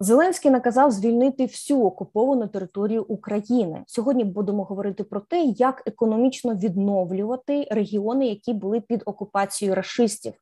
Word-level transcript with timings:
Зеленський 0.00 0.50
наказав 0.50 0.90
звільнити 0.90 1.46
всю 1.46 1.84
окуповану 1.84 2.46
територію 2.46 3.04
України. 3.08 3.82
Сьогодні 3.86 4.24
будемо 4.24 4.64
говорити 4.64 5.04
про 5.04 5.20
те, 5.20 5.42
як 5.42 5.82
економічно 5.86 6.54
відновлювати 6.54 7.68
регіони, 7.70 8.26
які 8.26 8.52
були 8.52 8.80
під 8.80 9.02
окупацією 9.06 9.74
рашистів. 9.74 10.32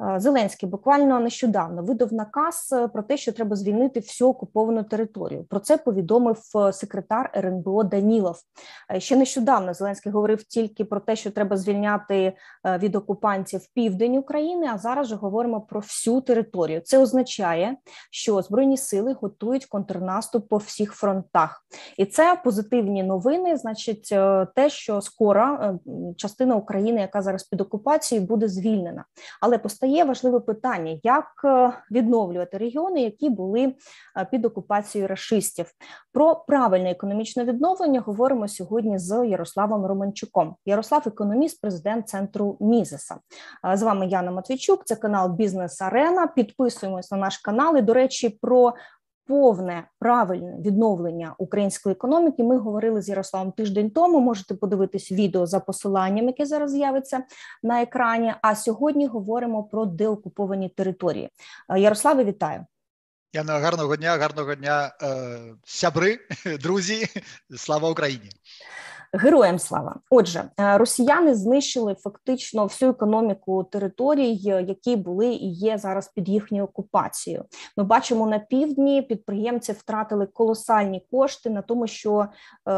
Е, 0.00 0.20
Зеленський 0.20 0.68
буквально 0.68 1.20
нещодавно 1.20 1.82
видав 1.82 2.12
наказ 2.12 2.70
е, 2.72 2.88
про 2.88 3.02
те, 3.02 3.16
що 3.16 3.32
треба 3.32 3.56
звільнити 3.56 4.00
всю 4.00 4.30
окуповану 4.30 4.82
територію. 4.82 5.44
Про 5.44 5.60
це 5.60 5.76
повідомив 5.76 6.38
е, 6.56 6.72
секретар 6.72 7.30
РНБО 7.36 7.84
Данілов. 7.84 8.36
Ще 8.98 9.16
нещодавно 9.16 9.74
Зеленський 9.74 10.12
говорив 10.12 10.42
тільки 10.42 10.84
про 10.84 11.00
те, 11.00 11.16
що 11.16 11.30
треба 11.30 11.56
звільняти 11.56 12.32
від 12.64 12.94
окупантів 12.96 13.60
південь 13.74 14.16
України. 14.16 14.68
А 14.72 14.78
зараз 14.78 15.06
же 15.08 15.16
говоримо 15.16 15.60
про 15.60 15.80
всю 15.80 16.20
територію. 16.20 16.80
Це 16.80 16.98
означає, 16.98 17.76
що 18.10 18.42
збройні 18.42 18.76
сили 18.76 18.99
готують 19.20 19.66
контрнаступ 19.66 20.48
по 20.48 20.56
всіх 20.56 20.92
фронтах, 20.92 21.64
і 21.96 22.04
це 22.04 22.40
позитивні 22.44 23.02
новини. 23.02 23.56
Значить, 23.56 24.08
е, 24.12 24.46
те, 24.54 24.70
що 24.70 25.00
скоро 25.00 25.42
е, 25.42 25.78
частина 26.16 26.56
України, 26.56 27.00
яка 27.00 27.22
зараз 27.22 27.44
під 27.44 27.60
окупацією, 27.60 28.26
буде 28.26 28.48
звільнена. 28.48 29.04
Але 29.40 29.58
постає 29.58 30.04
важливе 30.04 30.40
питання: 30.40 31.00
як 31.02 31.26
е, 31.44 31.72
відновлювати 31.90 32.58
регіони, 32.58 33.00
які 33.00 33.30
були 33.30 33.74
під 34.30 34.44
окупацією 34.44 35.08
рашистів. 35.08 35.66
Про 36.12 36.34
правильне 36.34 36.90
економічне 36.90 37.44
відновлення 37.44 38.00
говоримо 38.00 38.48
сьогодні 38.48 38.98
з 38.98 39.26
Ярославом 39.26 39.86
Романчуком. 39.86 40.56
Ярослав, 40.66 41.02
економіст, 41.06 41.60
президент 41.60 42.08
центру 42.08 42.56
Мізеса. 42.60 43.16
З 43.74 43.82
вами 43.82 44.06
Яна 44.06 44.30
Матвійчук. 44.30 44.84
Це 44.84 44.96
канал 44.96 45.28
Бізнес 45.28 45.82
Арена. 45.82 46.26
Підписуємось 46.26 47.10
на 47.10 47.18
наш 47.18 47.38
канал. 47.38 47.76
І, 47.76 47.82
До 47.82 47.94
речі, 47.94 48.38
про 48.42 48.74
повне 49.30 49.84
правильне 49.98 50.56
відновлення 50.60 51.34
української 51.38 51.92
економіки. 51.92 52.44
Ми 52.44 52.58
говорили 52.58 53.02
з 53.02 53.08
Ярославом 53.08 53.52
тиждень 53.52 53.90
тому. 53.90 54.20
Можете 54.20 54.54
подивитись 54.54 55.12
відео 55.12 55.46
за 55.46 55.60
посиланням, 55.60 56.26
яке 56.26 56.46
зараз 56.46 56.70
з'явиться 56.70 57.24
на 57.62 57.82
екрані. 57.82 58.34
А 58.42 58.54
сьогодні 58.54 59.06
говоримо 59.06 59.64
про 59.64 59.86
деокуповані 59.86 60.68
території. 60.68 61.30
Е, 61.68 61.80
Ярославе, 61.80 62.24
вітаю. 62.24 62.66
Я 63.32 63.44
на 63.44 63.58
гарного 63.58 63.96
дня, 63.96 64.16
гарного 64.16 64.54
дня, 64.54 64.92
е, 65.02 65.38
сябри, 65.64 66.18
друзі. 66.60 67.06
Слава 67.56 67.90
Україні. 67.90 68.30
Героям 69.12 69.58
слава. 69.58 70.00
Отже, 70.10 70.44
е, 70.60 70.78
росіяни 70.78 71.34
знищили 71.34 71.94
фактично 71.94 72.64
всю 72.64 72.90
економіку 72.90 73.64
територій, 73.64 74.34
які 74.68 74.96
були 74.96 75.26
і 75.26 75.52
є 75.52 75.78
зараз 75.78 76.08
під 76.08 76.28
їхньою 76.28 76.64
окупацією. 76.64 77.44
Ми 77.76 77.84
бачимо 77.84 78.26
на 78.26 78.38
півдні 78.38 79.02
підприємці 79.02 79.72
втратили 79.72 80.26
колосальні 80.26 81.06
кошти 81.10 81.50
на 81.50 81.62
тому, 81.62 81.86
що 81.86 82.20
е, 82.20 82.28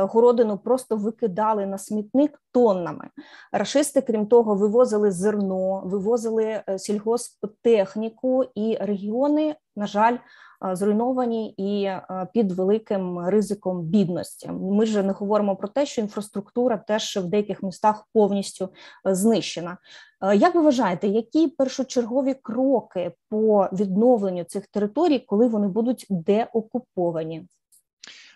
городину 0.03 0.59
просто 0.59 0.97
викидали 0.97 1.67
на 1.67 1.79
смітник 1.79 2.43
тоннами. 2.53 3.09
Рашисти, 3.53 4.01
крім 4.01 4.27
того, 4.27 4.55
вивозили 4.55 5.11
зерно, 5.11 5.83
вивозили 5.85 6.63
е, 6.69 6.79
сільгосптехніку 6.79 8.45
і 8.55 8.79
регіони, 8.81 9.57
на 9.77 9.87
жаль. 9.87 10.17
Е, 10.65 10.77
зруйновані 10.77 11.51
і 11.51 11.85
е, 11.85 12.27
під 12.33 12.53
великим 12.53 13.19
ризиком 13.19 13.83
бідності. 13.83 14.49
Ми 14.49 14.87
ж 14.87 15.03
не 15.03 15.13
говоримо 15.13 15.57
про 15.57 15.69
те, 15.69 15.87
що 15.87 16.01
інфраструктура 16.01 16.77
теж 16.77 17.17
в 17.17 17.25
деяких 17.25 17.63
містах 17.63 18.09
повністю 18.13 18.69
е, 19.07 19.15
знищена. 19.15 19.79
Як 20.35 20.55
ви 20.55 20.61
вважаєте, 20.61 21.09
які 21.09 21.49
першочергові 21.49 22.35
кроки 22.43 23.13
по 23.29 23.69
відновленню 23.73 24.45
цих 24.45 24.67
територій, 24.67 25.19
коли 25.19 25.49
вони 25.49 25.69
будуть 25.69 26.07
деокуповані? 26.11 27.47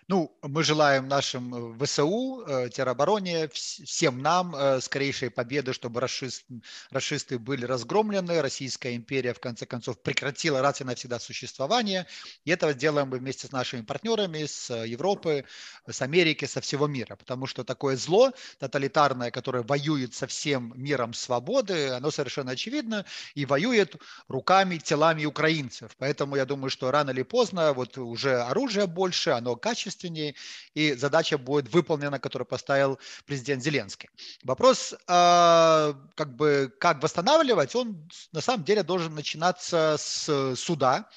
Ну, 0.09 0.33
мы 0.41 0.63
желаем 0.63 1.09
нашим 1.09 1.73
э, 1.73 1.85
ВСУ, 1.85 2.45
э, 2.47 2.69
теробороне, 2.69 3.49
всем 3.49 4.21
нам 4.21 4.55
э, 4.55 4.79
скорейшей 4.79 5.29
победы, 5.29 5.73
чтобы 5.73 5.99
расист, 5.99 6.45
расисты 6.91 7.37
были 7.37 7.65
разгромлены, 7.65 8.41
Российская 8.41 8.95
империя, 8.95 9.33
в 9.33 9.41
конце 9.41 9.65
концов, 9.65 10.01
прекратила 10.01 10.61
раз 10.61 10.79
и 10.79 10.85
навсегда 10.85 11.19
существование. 11.19 12.07
И 12.45 12.51
это 12.51 12.71
сделаем 12.71 13.09
мы 13.09 13.17
вместе 13.17 13.47
с 13.47 13.51
нашими 13.51 13.81
партнерами, 13.81 14.45
с 14.45 14.73
Европы, 14.73 15.43
с 15.85 16.01
Америки, 16.01 16.45
со 16.45 16.61
всего 16.61 16.87
мира. 16.87 17.17
Потому 17.17 17.45
что 17.45 17.65
такое 17.65 17.97
зло 17.97 18.31
тоталитарное, 18.59 19.29
которое 19.29 19.63
воюет 19.63 20.13
со 20.13 20.25
всем 20.25 20.71
миром 20.77 21.13
свободы, 21.13 21.89
оно 21.89 22.11
совершенно 22.11 22.51
очевидно 22.51 23.05
и 23.35 23.45
воюет 23.45 23.97
руками, 24.29 24.77
телами 24.77 25.25
украинцев. 25.25 25.91
Поэтому 25.97 26.37
я 26.37 26.45
думаю, 26.45 26.69
что 26.69 26.91
рано 26.91 27.09
или 27.09 27.23
поздно 27.23 27.73
вот 27.73 27.97
уже 27.97 28.39
оружие 28.39 28.87
больше, 28.87 29.31
оно 29.31 29.57
качественное, 29.57 29.96
качественнее, 29.97 30.35
и 30.75 30.93
задача 30.93 31.37
будет 31.37 31.73
выполнена, 31.73 32.19
которую 32.19 32.45
поставил 32.45 32.99
президент 33.25 33.63
Зеленский. 33.63 34.09
Вопрос, 34.43 34.95
а, 35.07 35.95
как 36.15 36.35
бы, 36.35 36.71
как 36.79 37.01
восстанавливать, 37.01 37.75
он 37.75 38.09
на 38.31 38.41
самом 38.41 38.63
деле 38.63 38.83
должен 38.83 39.15
начинаться 39.15 39.95
с 39.97 40.55
суда, 40.55 41.09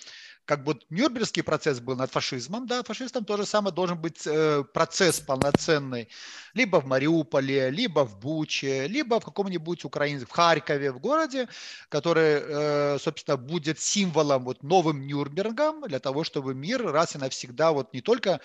как 0.51 0.65
бы 0.65 0.77
Нюрнбергский 0.91 1.45
процесс 1.45 1.79
был 1.79 1.95
над 1.95 2.11
фашизмом, 2.11 2.67
да, 2.67 2.83
фашистам 2.83 3.25
то 3.25 3.37
же 3.37 3.47
самое 3.47 3.73
должен 3.73 3.97
быть 3.97 4.27
э, 4.27 4.65
процесс 4.75 5.21
полноценный. 5.21 6.09
Либо 6.55 6.81
в 6.81 6.87
Мариуполе, 6.87 7.71
либо 7.71 8.05
в 8.05 8.19
Буче, 8.19 8.89
либо 8.89 9.21
в 9.21 9.25
каком-нибудь 9.25 9.85
Украине, 9.85 10.25
в 10.25 10.31
Харькове, 10.31 10.91
в 10.91 10.99
городе, 10.99 11.47
который, 11.89 12.43
э, 12.43 12.99
собственно, 12.99 13.37
будет 13.37 13.79
символом 13.79 14.43
вот 14.43 14.65
новым 14.65 15.07
Нюрнбергом 15.07 15.83
для 15.87 16.01
того, 16.01 16.25
чтобы 16.25 16.53
мир 16.53 16.83
раз 16.85 17.15
и 17.15 17.19
навсегда 17.19 17.71
вот 17.71 17.95
не 17.95 18.01
только 18.01 18.41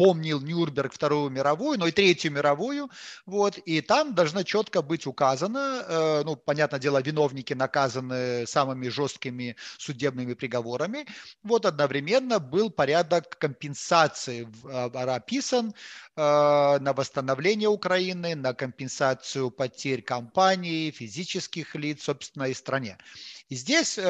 помнил 0.00 0.40
Нюрнберг 0.40 0.94
Вторую 0.94 1.28
мировую, 1.28 1.78
но 1.78 1.86
и 1.86 1.92
Третью 1.92 2.32
мировую, 2.32 2.88
вот, 3.26 3.58
и 3.58 3.82
там 3.82 4.14
должно 4.14 4.44
четко 4.44 4.80
быть 4.80 5.06
указано, 5.06 5.84
э, 5.86 6.22
ну, 6.24 6.36
понятное 6.36 6.80
дело, 6.80 7.02
виновники 7.02 7.52
наказаны 7.52 8.46
самыми 8.46 8.88
жесткими 8.88 9.56
судебными 9.76 10.32
приговорами, 10.32 11.06
вот, 11.42 11.66
одновременно 11.66 12.38
был 12.38 12.70
порядок 12.70 13.36
компенсации 13.36 14.48
э, 14.64 15.14
описан 15.16 15.74
э, 16.16 16.78
на 16.80 16.92
восстановление 16.94 17.68
Украины, 17.68 18.34
на 18.34 18.54
компенсацию 18.54 19.50
потерь 19.50 20.00
компаний, 20.00 20.92
физических 20.92 21.74
лиц, 21.74 22.04
собственно, 22.04 22.44
и 22.44 22.54
стране. 22.54 22.96
И 23.50 23.56
здесь 23.56 23.98
э, 23.98 24.02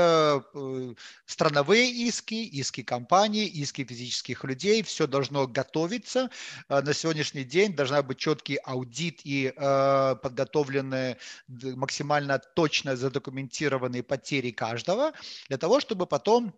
э, 0.54 0.94
страновые 1.24 1.90
иски, 1.90 2.44
иски 2.60 2.82
компаний, 2.82 3.46
иски 3.46 3.84
физических 3.84 4.44
людей, 4.44 4.82
все 4.82 5.06
должно 5.06 5.46
готовиться. 5.48 5.79
Э, 5.86 6.80
на 6.80 6.94
сегодняшний 6.94 7.44
день 7.44 7.74
должна 7.74 8.02
быть 8.02 8.18
четкий 8.18 8.56
аудит 8.56 9.20
и 9.24 9.52
э, 9.54 10.16
подготовленные 10.22 11.16
максимально 11.48 12.38
точно 12.38 12.96
задокументированные 12.96 14.02
потери 14.02 14.50
каждого, 14.50 15.12
для 15.48 15.58
того, 15.58 15.80
чтобы 15.80 16.06
потом 16.06 16.54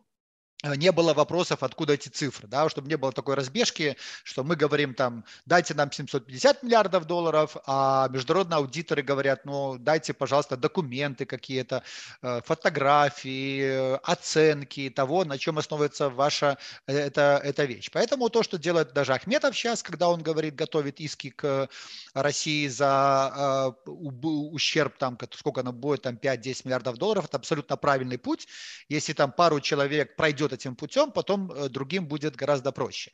не 0.62 0.92
было 0.92 1.12
вопросов, 1.12 1.62
откуда 1.62 1.94
эти 1.94 2.08
цифры, 2.08 2.46
да, 2.46 2.68
чтобы 2.68 2.88
не 2.88 2.96
было 2.96 3.12
такой 3.12 3.34
разбежки, 3.34 3.96
что 4.22 4.44
мы 4.44 4.54
говорим 4.54 4.94
там, 4.94 5.24
дайте 5.44 5.74
нам 5.74 5.90
750 5.90 6.62
миллиардов 6.62 7.06
долларов, 7.06 7.56
а 7.66 8.08
международные 8.10 8.58
аудиторы 8.58 9.02
говорят, 9.02 9.44
ну, 9.44 9.76
дайте, 9.78 10.12
пожалуйста, 10.12 10.56
документы 10.56 11.26
какие-то, 11.26 11.82
э, 12.22 12.40
фотографии, 12.44 13.96
оценки 14.08 14.88
того, 14.90 15.24
на 15.24 15.36
чем 15.36 15.58
основывается 15.58 16.10
ваша 16.10 16.58
э, 16.86 16.96
эта, 16.96 17.40
эта 17.42 17.64
вещь. 17.64 17.90
Поэтому 17.92 18.28
то, 18.28 18.44
что 18.44 18.56
делает 18.56 18.92
даже 18.92 19.14
Ахметов 19.14 19.56
сейчас, 19.56 19.82
когда 19.82 20.08
он 20.08 20.22
говорит, 20.22 20.54
готовит 20.54 21.00
иски 21.00 21.30
к 21.30 21.68
России 22.14 22.68
за 22.68 23.74
ущерб, 23.84 24.96
там, 24.98 25.18
сколько 25.32 25.62
оно 25.62 25.72
будет, 25.72 26.02
там, 26.02 26.14
5-10 26.14 26.62
миллиардов 26.64 26.98
долларов, 26.98 27.24
это 27.24 27.36
абсолютно 27.36 27.76
правильный 27.76 28.18
путь. 28.18 28.46
Если 28.88 29.12
там 29.12 29.32
пару 29.32 29.60
человек 29.60 30.14
пройдет 30.14 30.51
идет 30.52 30.60
этим 30.60 30.76
путем, 30.76 31.10
потом 31.10 31.50
э, 31.50 31.68
другим 31.68 32.06
будет 32.06 32.36
гораздо 32.36 32.72
проще. 32.72 33.10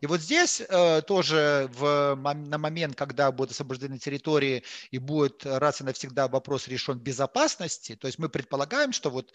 И 0.00 0.06
вот 0.06 0.20
здесь 0.20 0.60
э, 0.60 1.02
тоже 1.02 1.70
в, 1.74 2.14
на 2.16 2.58
момент, 2.58 2.96
когда 2.96 3.30
будут 3.32 3.52
освобождены 3.52 3.98
территории 3.98 4.62
и 4.90 4.98
будет 4.98 5.44
раз 5.46 5.80
и 5.80 5.84
навсегда 5.84 6.28
вопрос 6.28 6.68
решен 6.68 6.98
безопасности, 6.98 7.96
то 7.96 8.06
есть 8.06 8.18
мы 8.18 8.28
предполагаем, 8.28 8.92
что 8.92 9.10
вот 9.10 9.32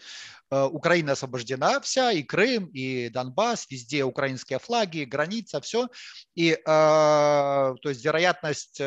э, 0.50 0.64
Украина 0.64 1.12
освобождена 1.12 1.80
вся, 1.80 2.12
и 2.12 2.22
Крым, 2.22 2.66
и 2.66 3.08
Донбасс, 3.08 3.66
везде 3.70 4.04
украинские 4.04 4.58
флаги, 4.58 5.04
граница, 5.04 5.60
все, 5.60 5.88
и 6.34 6.56
то 6.64 7.76
есть 7.84 8.04
вероятность 8.04 8.80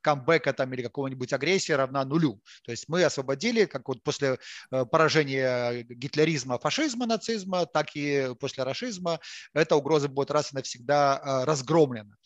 камбэка 0.00 0.52
там 0.52 0.72
или 0.72 0.82
какого-нибудь 0.82 1.32
агрессии 1.32 1.72
равна 1.72 2.04
нулю. 2.04 2.40
То 2.64 2.70
есть 2.70 2.88
мы 2.88 3.04
освободили, 3.04 3.64
как 3.64 3.88
вот 3.88 4.02
после 4.02 4.38
поражения 4.70 5.82
гитлеризма, 5.82 6.58
фашизма, 6.58 7.06
нацизма, 7.06 7.66
так 7.66 7.96
и 7.96 7.97
после 8.40 8.64
рашизма 8.64 9.20
эта 9.54 9.76
угроза 9.76 10.08
будет 10.08 10.30
раз 10.30 10.52
и 10.52 10.56
навсегда 10.56 11.16
а, 11.16 11.44
разгромлена. 11.44 12.16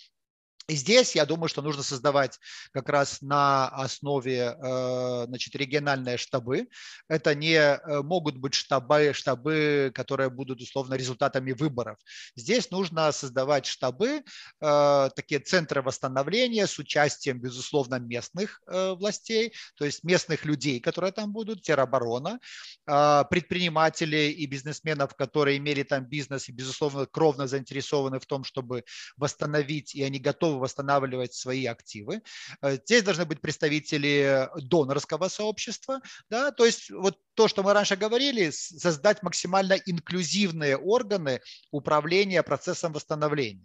И 0.69 0.76
здесь 0.76 1.17
я 1.17 1.26
думаю, 1.26 1.49
что 1.49 1.61
нужно 1.61 1.82
создавать 1.82 2.38
как 2.73 2.88
раз 2.88 3.20
на 3.20 3.69
основе 3.69 4.56
э, 4.56 5.25
значит, 5.26 5.56
региональные 5.56 6.17
штабы. 6.17 6.69
Это 7.09 7.35
не 7.35 7.55
э, 7.55 8.03
могут 8.03 8.37
быть 8.37 8.55
штабы, 8.55 9.12
штабы, 9.12 9.91
которые 9.93 10.31
будут 10.31 10.61
условно 10.61 10.94
результатами 10.94 11.53
выборов. 11.53 11.99
Здесь 12.37 12.70
нужно 12.70 13.11
создавать 13.11 13.67
штабы, 13.67 14.23
э, 14.61 15.11
такие 15.17 15.41
центры 15.41 15.82
восстановления 15.82 16.67
с 16.67 16.79
участием, 16.79 17.41
безусловно, 17.41 17.99
местных 17.99 18.62
властей, 18.67 19.53
то 19.76 19.85
есть 19.85 20.05
местных 20.05 20.44
людей, 20.44 20.81
которые 20.81 21.12
там 21.12 21.32
будут, 21.32 21.62
тероборона, 21.62 22.38
предпринимателей 22.85 24.31
и 24.31 24.47
бизнесменов, 24.47 25.15
которые 25.15 25.58
имели 25.58 25.82
там 25.82 26.05
бизнес 26.05 26.49
и, 26.49 26.53
безусловно, 26.53 27.06
кровно 27.06 27.47
заинтересованы 27.47 28.20
в 28.20 28.26
том, 28.26 28.44
чтобы 28.44 28.85
восстановить, 29.17 29.94
и 29.94 30.03
они 30.03 30.19
готовы 30.19 30.51
готовы 30.52 30.60
восстанавливать 30.60 31.34
свои 31.34 31.66
активы. 31.66 32.22
Э, 32.60 32.76
здесь 32.76 33.02
должны 33.02 33.25
быть 33.25 33.40
представители 33.40 34.49
донорского 34.56 35.28
сообщества. 35.28 36.00
Да? 36.31 36.50
То 36.50 36.64
есть 36.64 36.90
вот 36.90 37.19
то, 37.34 37.49
что 37.49 37.62
мы 37.62 37.73
раньше 37.73 37.96
говорили, 37.96 38.50
создать 38.50 39.23
максимально 39.23 39.75
инклюзивные 39.75 40.76
органы 40.76 41.40
управления 41.70 42.43
процессом 42.43 42.93
восстановления. 42.93 43.64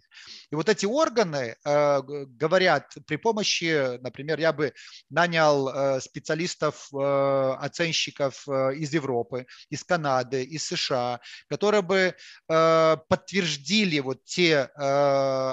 И 0.50 0.54
вот 0.54 0.68
эти 0.68 0.86
органы 0.86 1.56
э, 1.64 2.02
говорят 2.02 2.94
при 3.06 3.16
помощи, 3.16 3.98
например, 3.98 4.40
я 4.40 4.52
бы 4.52 4.72
нанял 5.10 5.68
э, 5.68 6.00
специалистов, 6.00 6.88
э, 6.92 7.56
оценщиков 7.60 8.48
из 8.48 8.94
Европы, 8.94 9.46
из 9.68 9.84
Канады, 9.84 10.42
из 10.42 10.64
США, 10.64 11.20
которые 11.48 11.82
бы 11.82 12.14
подтвердили 12.46 14.00
вот 14.00 14.24
те 14.24 14.62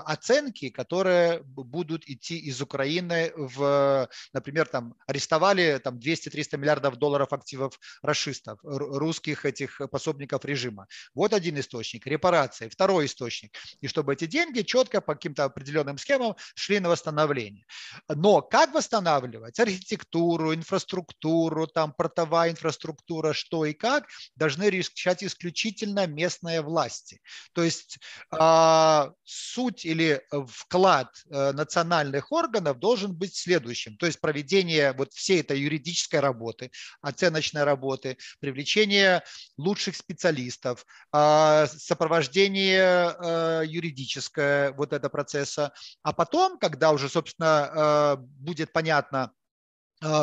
оценки, 0.06 0.70
которые 0.70 1.42
будут 1.44 2.08
идти 2.08 2.38
из 2.38 2.62
Украины 2.62 3.32
в, 3.36 4.10
например, 4.34 4.68
там 4.68 4.96
арестовали 5.08 5.80
там 5.84 5.98
200-300 5.98 6.58
миллиардов 6.58 6.98
долларов 6.98 7.34
активов 7.34 7.80
расистов, 8.06 8.60
русских 8.64 9.46
этих 9.46 9.82
пособников 9.92 10.46
режима. 10.46 10.88
Вот 11.14 11.34
один 11.34 11.60
источник, 11.60 12.08
репарации. 12.08 12.70
Второй 12.70 13.06
источник. 13.06 13.58
И 13.82 13.88
чтобы 13.88 14.14
эти 14.14 14.26
деньги 14.26 14.62
четко 14.62 15.02
по 15.02 15.16
каким-то 15.16 15.44
определенным 15.46 15.98
схемам 15.98 16.36
шли 16.56 16.80
на 16.80 16.90
восстановление. 16.90 17.66
Но 18.08 18.42
как 18.42 18.74
восстанавливать? 18.74 19.60
Архитектуру, 19.60 20.54
инфраструктуру, 20.54 21.68
там 21.68 21.94
портовая 21.94 22.52
инфраструктура, 22.52 23.34
что 23.34 23.66
и 23.66 23.74
как, 23.74 24.08
должны 24.36 24.70
решать 24.70 25.24
исключительно 25.24 26.08
местные 26.08 26.62
власти. 26.62 27.22
То 27.54 27.64
есть 27.64 27.98
э, 28.32 29.12
суть 29.24 29.86
или 29.86 30.22
вклад 30.48 31.10
э, 31.30 31.52
национальных 31.54 32.32
органов 32.32 32.80
должен 32.80 33.14
быть 33.14 33.36
следующим. 33.36 33.98
То 33.98 34.06
есть 34.06 34.20
проведение 34.20 34.94
вот 34.94 35.14
всей 35.14 35.42
этой 35.42 35.60
юридической 35.60 36.20
работы, 36.20 36.72
оценочной 37.02 37.64
работы, 37.64 37.95
работы, 37.96 38.18
привлечение 38.40 39.24
лучших 39.58 39.96
специалистов, 39.96 40.86
а, 41.12 41.68
сопровождение 41.68 42.84
а, 42.84 43.62
юридическое 43.62 44.72
вот 44.74 44.94
этого 44.94 45.10
процесса. 45.10 45.72
А 46.04 46.14
потом, 46.14 46.58
когда 46.58 46.92
уже, 46.92 47.10
собственно, 47.10 47.48
а, 47.48 48.16
будет 48.18 48.72
понятно, 48.74 49.32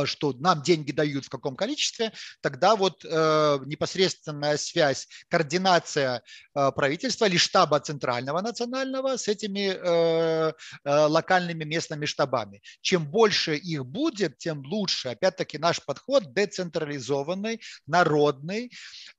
что 0.04 0.32
нам 0.34 0.62
деньги 0.62 0.92
дают 0.92 1.24
в 1.24 1.28
каком 1.28 1.56
количестве, 1.56 2.12
тогда 2.40 2.76
вот 2.76 3.04
э, 3.04 3.58
непосредственная 3.66 4.56
связь, 4.56 5.08
координация 5.28 6.22
э, 6.54 6.72
правительства 6.72 7.26
или 7.26 7.36
штаба 7.36 7.80
центрального 7.80 8.40
национального 8.40 9.16
с 9.16 9.28
этими 9.28 9.74
э, 9.74 10.52
э, 10.84 11.06
локальными 11.06 11.64
местными 11.64 12.06
штабами. 12.06 12.62
Чем 12.80 13.06
больше 13.06 13.56
их 13.56 13.84
будет, 13.86 14.38
тем 14.38 14.62
лучше. 14.64 15.08
Опять-таки 15.08 15.58
наш 15.58 15.82
подход 15.84 16.32
децентрализованный, 16.32 17.60
народный, 17.86 18.70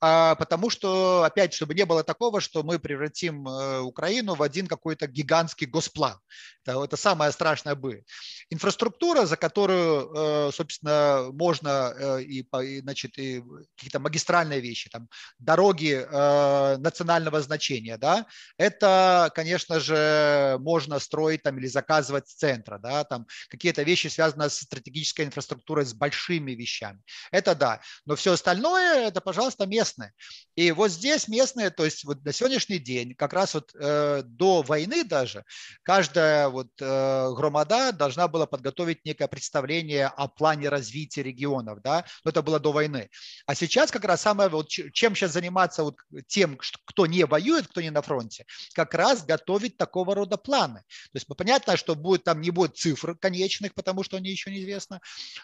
э, 0.01 0.35
потому 0.37 0.69
что, 0.69 1.23
опять, 1.23 1.53
чтобы 1.53 1.73
не 1.73 1.85
было 1.85 2.03
такого, 2.03 2.41
что 2.41 2.63
мы 2.63 2.79
превратим 2.79 3.47
э, 3.47 3.79
Украину 3.79 4.35
в 4.35 4.43
один 4.43 4.67
какой-то 4.67 5.07
гигантский 5.07 5.67
госплан. 5.67 6.17
Это, 6.65 6.95
самое 6.95 7.31
страшное 7.31 7.75
бы. 7.75 8.03
Инфраструктура, 8.49 9.25
за 9.25 9.35
которую 9.35 10.11
э, 10.15 10.51
собственно, 10.53 11.29
можно 11.33 11.93
э, 11.97 12.23
и, 12.23 12.81
значит, 12.81 13.17
и 13.17 13.43
какие-то 13.75 13.99
магистральные 13.99 14.61
вещи, 14.61 14.89
там, 14.89 15.09
дороги 15.39 16.05
э, 16.09 16.77
национального 16.77 17.41
значения, 17.41 17.97
да, 17.97 18.25
это, 18.57 19.31
конечно 19.35 19.79
же, 19.79 20.57
можно 20.59 20.99
строить 20.99 21.43
там 21.43 21.57
или 21.59 21.67
заказывать 21.67 22.29
с 22.29 22.35
центра, 22.35 22.77
да, 22.77 23.03
там 23.03 23.27
какие-то 23.49 23.83
вещи 23.83 24.07
связаны 24.07 24.49
с 24.49 24.59
стратегической 24.59 25.25
инфраструктурой, 25.25 25.85
с 25.85 25.93
большими 25.93 26.51
вещами. 26.51 27.01
Это 27.31 27.55
да, 27.55 27.81
но 28.05 28.15
все 28.15 28.33
остальное, 28.33 29.07
это, 29.07 29.21
пожалуйста, 29.21 29.65
местное. 29.65 30.13
И 30.55 30.71
вот 30.71 30.91
здесь 30.91 31.27
местные, 31.27 31.69
то 31.69 31.85
есть 31.85 32.03
вот 32.05 32.23
на 32.23 32.31
сегодняшний 32.31 32.79
день, 32.79 33.15
как 33.15 33.33
раз 33.33 33.53
вот 33.53 33.71
э, 33.75 34.21
до 34.23 34.61
войны 34.61 35.03
даже, 35.03 35.43
каждая 35.83 36.49
вот 36.49 36.69
э, 36.79 37.33
громада 37.33 37.91
должна 37.91 38.27
была 38.27 38.45
подготовить 38.45 39.03
некое 39.05 39.27
представление 39.27 40.07
о 40.07 40.27
плане 40.35 40.69
развития 40.69 41.23
регионов, 41.23 41.81
да, 41.81 42.05
но 42.23 42.31
это 42.31 42.41
было 42.41 42.59
до 42.59 42.71
войны. 42.71 43.09
А 43.45 43.55
сейчас 43.55 43.91
как 43.91 44.05
раз 44.05 44.21
самое, 44.21 44.49
вот 44.49 44.69
чем 44.69 45.15
сейчас 45.15 45.31
заниматься 45.31 45.83
вот 45.83 45.97
тем, 46.27 46.57
кто 46.85 47.05
не 47.05 47.25
воюет, 47.25 47.67
кто 47.67 47.81
не 47.81 47.89
на 47.89 48.01
фронте, 48.01 48.45
как 48.73 48.93
раз 48.93 49.25
готовить 49.25 49.77
такого 49.77 50.15
рода 50.15 50.37
планы. 50.37 50.79
То 50.79 51.15
есть 51.15 51.27
понятно, 51.27 51.77
что 51.77 51.95
будет 51.95 52.23
там 52.23 52.41
не 52.41 52.51
будет 52.51 52.77
цифр 52.77 53.15
конечных, 53.17 53.73
потому 53.73 54.03
что 54.03 54.17
они 54.17 54.29
еще 54.29 54.51
неизвестно, 54.51 55.01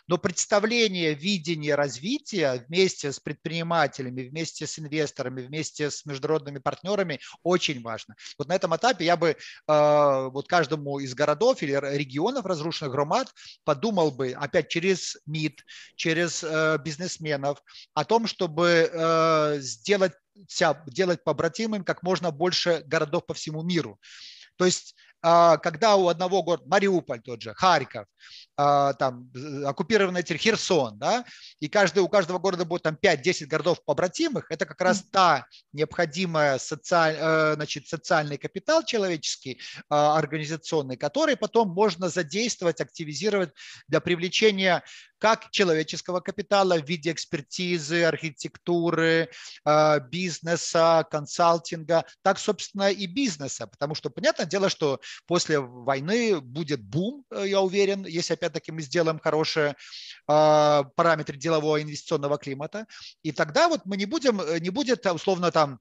но 0.08 0.18
представление, 0.18 1.14
видение 1.14 1.76
развития 1.76 2.66
вместе 2.68 3.12
с 3.12 3.20
предпринимателями, 3.20 4.30
вместе 4.30 4.68
с 4.68 4.80
инвесторами, 4.80 5.42
вместе 5.42 5.92
с 5.92 6.06
международными 6.06 6.60
партнерами 6.60 7.20
очень 7.44 7.82
важно. 7.82 8.16
Вот 8.38 8.48
на 8.48 8.56
этом 8.56 8.76
этапе 8.76 9.06
я 9.06 9.18
бы 9.18 9.30
э, 9.30 9.36
вот 9.68 10.48
каждому 10.48 11.00
из 11.00 11.14
городов 11.14 11.62
или 11.62 11.74
регионов 11.98 12.46
разрушенных 12.46 12.92
громад 12.92 13.34
подумал 13.64 14.12
бы 14.12 14.32
опять 14.32 14.70
через 14.70 14.79
МИД, 15.26 15.64
через 15.96 16.44
э, 16.44 16.78
бизнесменов 16.84 17.62
о 17.94 18.06
том, 18.06 18.28
чтобы 18.28 18.90
э, 18.92 19.58
сделать, 19.60 20.14
делать 20.88 21.24
побратимым 21.24 21.84
как 21.84 22.04
можно 22.04 22.31
больше 22.31 22.84
городов 22.86 23.26
по 23.26 23.34
всему 23.34 23.62
миру. 23.64 24.00
То 24.58 24.66
есть 24.66 24.96
а, 25.22 25.58
когда 25.58 25.96
у 25.96 26.08
одного 26.08 26.44
города, 26.44 26.68
Мариуполь 26.68 27.22
тот 27.22 27.42
же, 27.42 27.54
Харьков, 27.54 28.06
а, 28.62 28.94
там 28.96 29.32
оккупированный 29.66 30.22
Херсон, 30.22 31.00
да, 31.00 31.24
и 31.62 31.70
каждый, 31.70 32.00
у 32.00 32.10
каждого 32.10 32.40
города 32.40 32.66
будет 32.66 32.84
там 32.84 32.98
5-10 33.02 33.46
городов 33.46 33.86
побратимых, 33.86 34.52
это 34.52 34.66
как 34.66 34.81
раз 34.81 35.02
та 35.10 35.45
необходимая 35.72 36.57
социаль, 36.57 37.16
э, 37.18 37.54
значит, 37.56 37.88
социальный 37.88 38.38
капитал 38.38 38.83
человеческий, 38.83 39.62
а, 39.90 40.18
организационный, 40.18 40.98
который 40.98 41.38
потом 41.38 41.69
можно 41.69 42.10
задействовать, 42.10 42.81
активизировать 42.81 43.52
для 43.88 44.02
привлечения 44.02 44.83
как 45.19 45.52
человеческого 45.52 46.22
капитала 46.22 46.80
в 46.80 46.88
виде 46.88 47.12
экспертизы, 47.12 48.06
архитектуры, 48.06 49.30
бизнеса, 50.10 51.06
консалтинга, 51.12 52.06
так, 52.22 52.40
собственно, 52.40 52.90
и 52.90 53.06
бизнеса. 53.06 53.68
Потому 53.68 53.95
что, 53.95 54.10
понятное 54.10 54.45
дело, 54.45 54.69
что 54.69 55.02
после 55.28 55.60
войны 55.60 56.40
будет 56.40 56.81
бум, 56.81 57.26
э, 57.31 57.48
я 57.48 57.60
уверен, 57.60 58.06
если 58.06 58.36
опять-таки 58.50 58.72
мы 58.72 58.82
сделаем 58.82 59.20
хорошие 59.20 59.76
а, 60.28 60.84
параметры 60.96 61.38
делового 61.38 61.82
инвестиционного 61.82 62.38
климата. 62.38 62.86
И 63.24 63.32
тогда 63.32 63.70
вот 63.70 63.82
мы 63.86 63.98
не 63.98 64.06
будем, 64.06 64.42
э, 64.42 64.60
не 64.60 64.70
будет 64.70 65.06
условно 65.06 65.52
там 65.52 65.74
а, 65.74 65.80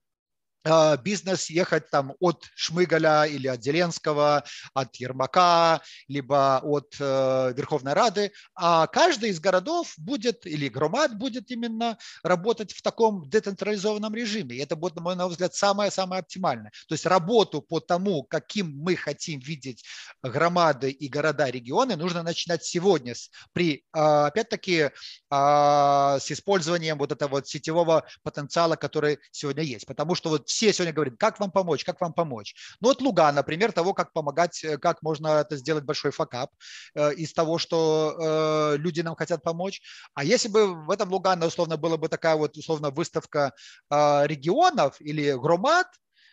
бизнес 1.03 1.51
ехать 1.51 1.91
там 1.91 2.15
от 2.21 2.45
Шмыгаля 2.55 3.25
или 3.25 3.47
от 3.47 3.63
Зеленского, 3.63 4.45
от 4.75 4.97
Ермака, 4.97 5.81
либо 6.09 6.61
от 6.63 6.95
э, 6.99 7.53
Верховной 7.57 7.93
Рады, 7.93 8.33
а 8.55 8.87
каждый 8.87 9.31
из 9.31 9.41
городов 9.41 9.95
будет, 9.97 10.47
или 10.47 10.69
громад 10.69 11.17
будет 11.17 11.51
именно 11.51 11.99
работать 12.23 12.73
в 12.73 12.83
таком 12.83 13.29
децентрализованном 13.29 14.15
режиме. 14.15 14.57
И 14.57 14.61
это 14.61 14.77
будет, 14.77 14.97
на 14.97 15.03
мой 15.03 15.29
взгляд, 15.29 15.55
самое-самое 15.55 16.21
оптимальное. 16.21 16.71
То 16.89 16.95
есть 16.95 17.07
работу 17.07 17.63
по 17.63 17.81
тому, 17.81 18.23
каким 18.23 18.77
мы 18.79 18.97
хотим 18.97 19.41
видеть 19.41 19.85
громады 20.23 20.91
и 20.91 21.09
города, 21.09 21.49
регионы, 21.49 21.97
нужно 21.97 22.23
начинать 22.23 22.65
сегодня 22.65 23.15
при, 23.53 23.85
а, 23.93 24.27
опять-таки, 24.27 24.91
а, 25.31 26.19
с 26.21 26.31
использованием 26.31 26.99
вот 26.99 27.13
этого 27.13 27.31
вот 27.31 27.49
сетевого 27.49 28.05
потенциала, 28.23 28.77
который 28.77 29.19
сегодня 29.31 29.63
есть. 29.63 29.87
Потому 29.87 30.15
что 30.15 30.31
вот 30.31 30.48
все 30.49 30.73
сегодня 30.73 30.93
говорят, 30.93 31.15
как 31.19 31.39
вам 31.41 31.51
помочь, 31.51 31.85
как 31.85 32.01
вам 32.01 32.13
помочь. 32.13 32.55
Ну 32.81 32.89
вот 32.89 33.01
Луга, 33.01 33.31
например, 33.33 33.73
того, 33.73 33.95
как 33.95 34.13
помогать, 34.13 34.65
э, 34.65 34.79
как 34.79 35.03
можно 35.03 35.41
это 35.41 35.57
сделать 35.57 35.85
большой 35.85 36.11
факап 36.11 36.51
э, 36.95 37.15
из 37.15 37.33
того, 37.33 37.59
что 37.59 38.17
э, 38.19 38.77
люди 38.79 39.01
нам 39.03 39.15
хотят 39.15 39.43
помочь. 39.43 39.81
А 40.15 40.25
если 40.25 40.49
бы 40.49 40.75
в 40.87 40.91
этом 40.91 41.11
Лугана, 41.11 41.47
условно, 41.47 41.77
была 41.77 41.97
бы 41.97 42.09
такая 42.09 42.37
вот, 42.37 42.57
условно, 42.57 42.91
выставка 42.91 43.53
регионов 43.91 44.97
или 45.01 45.33
громад, 45.33 45.87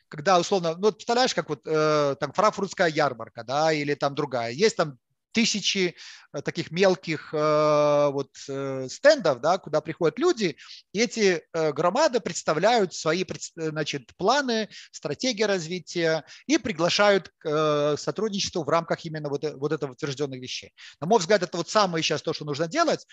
когда 0.07 0.39
условно, 0.39 0.75
ну, 0.77 0.91
представляешь, 0.91 1.33
как 1.33 1.49
вот 1.49 1.61
э, 1.65 2.15
там 2.19 2.31
франкфуртская 2.31 2.87
ярмарка, 2.87 3.43
да, 3.43 3.73
или 3.73 3.95
там 3.95 4.15
другая, 4.15 4.51
есть 4.51 4.77
там 4.77 4.97
тысячи 5.35 5.95
э, 6.33 6.41
таких 6.41 6.71
мелких 6.71 7.33
э, 7.33 8.09
вот 8.11 8.29
э, 8.47 8.87
стендов, 8.89 9.41
да, 9.41 9.57
куда 9.57 9.81
приходят 9.81 10.17
люди, 10.17 10.55
и 10.93 11.01
эти 11.01 11.43
громады 11.53 12.21
представляют 12.21 12.93
свои 12.93 13.25
значит, 13.55 14.15
планы, 14.17 14.69
стратегии 14.91 15.43
развития 15.43 16.23
и 16.47 16.57
приглашают 16.57 17.31
к 17.39 17.97
сотрудничеству 17.97 18.63
в 18.63 18.69
рамках 18.69 19.03
именно 19.05 19.29
вот, 19.29 19.43
вот 19.43 19.71
этого 19.73 19.91
утвержденных 19.91 20.39
вещей. 20.39 20.71
На 21.01 21.07
мой 21.07 21.19
взгляд, 21.19 21.43
это 21.43 21.57
вот 21.57 21.69
самое 21.69 22.01
сейчас 22.01 22.21
то, 22.21 22.33
что 22.33 22.45
нужно 22.45 22.67
делать. 22.67 23.05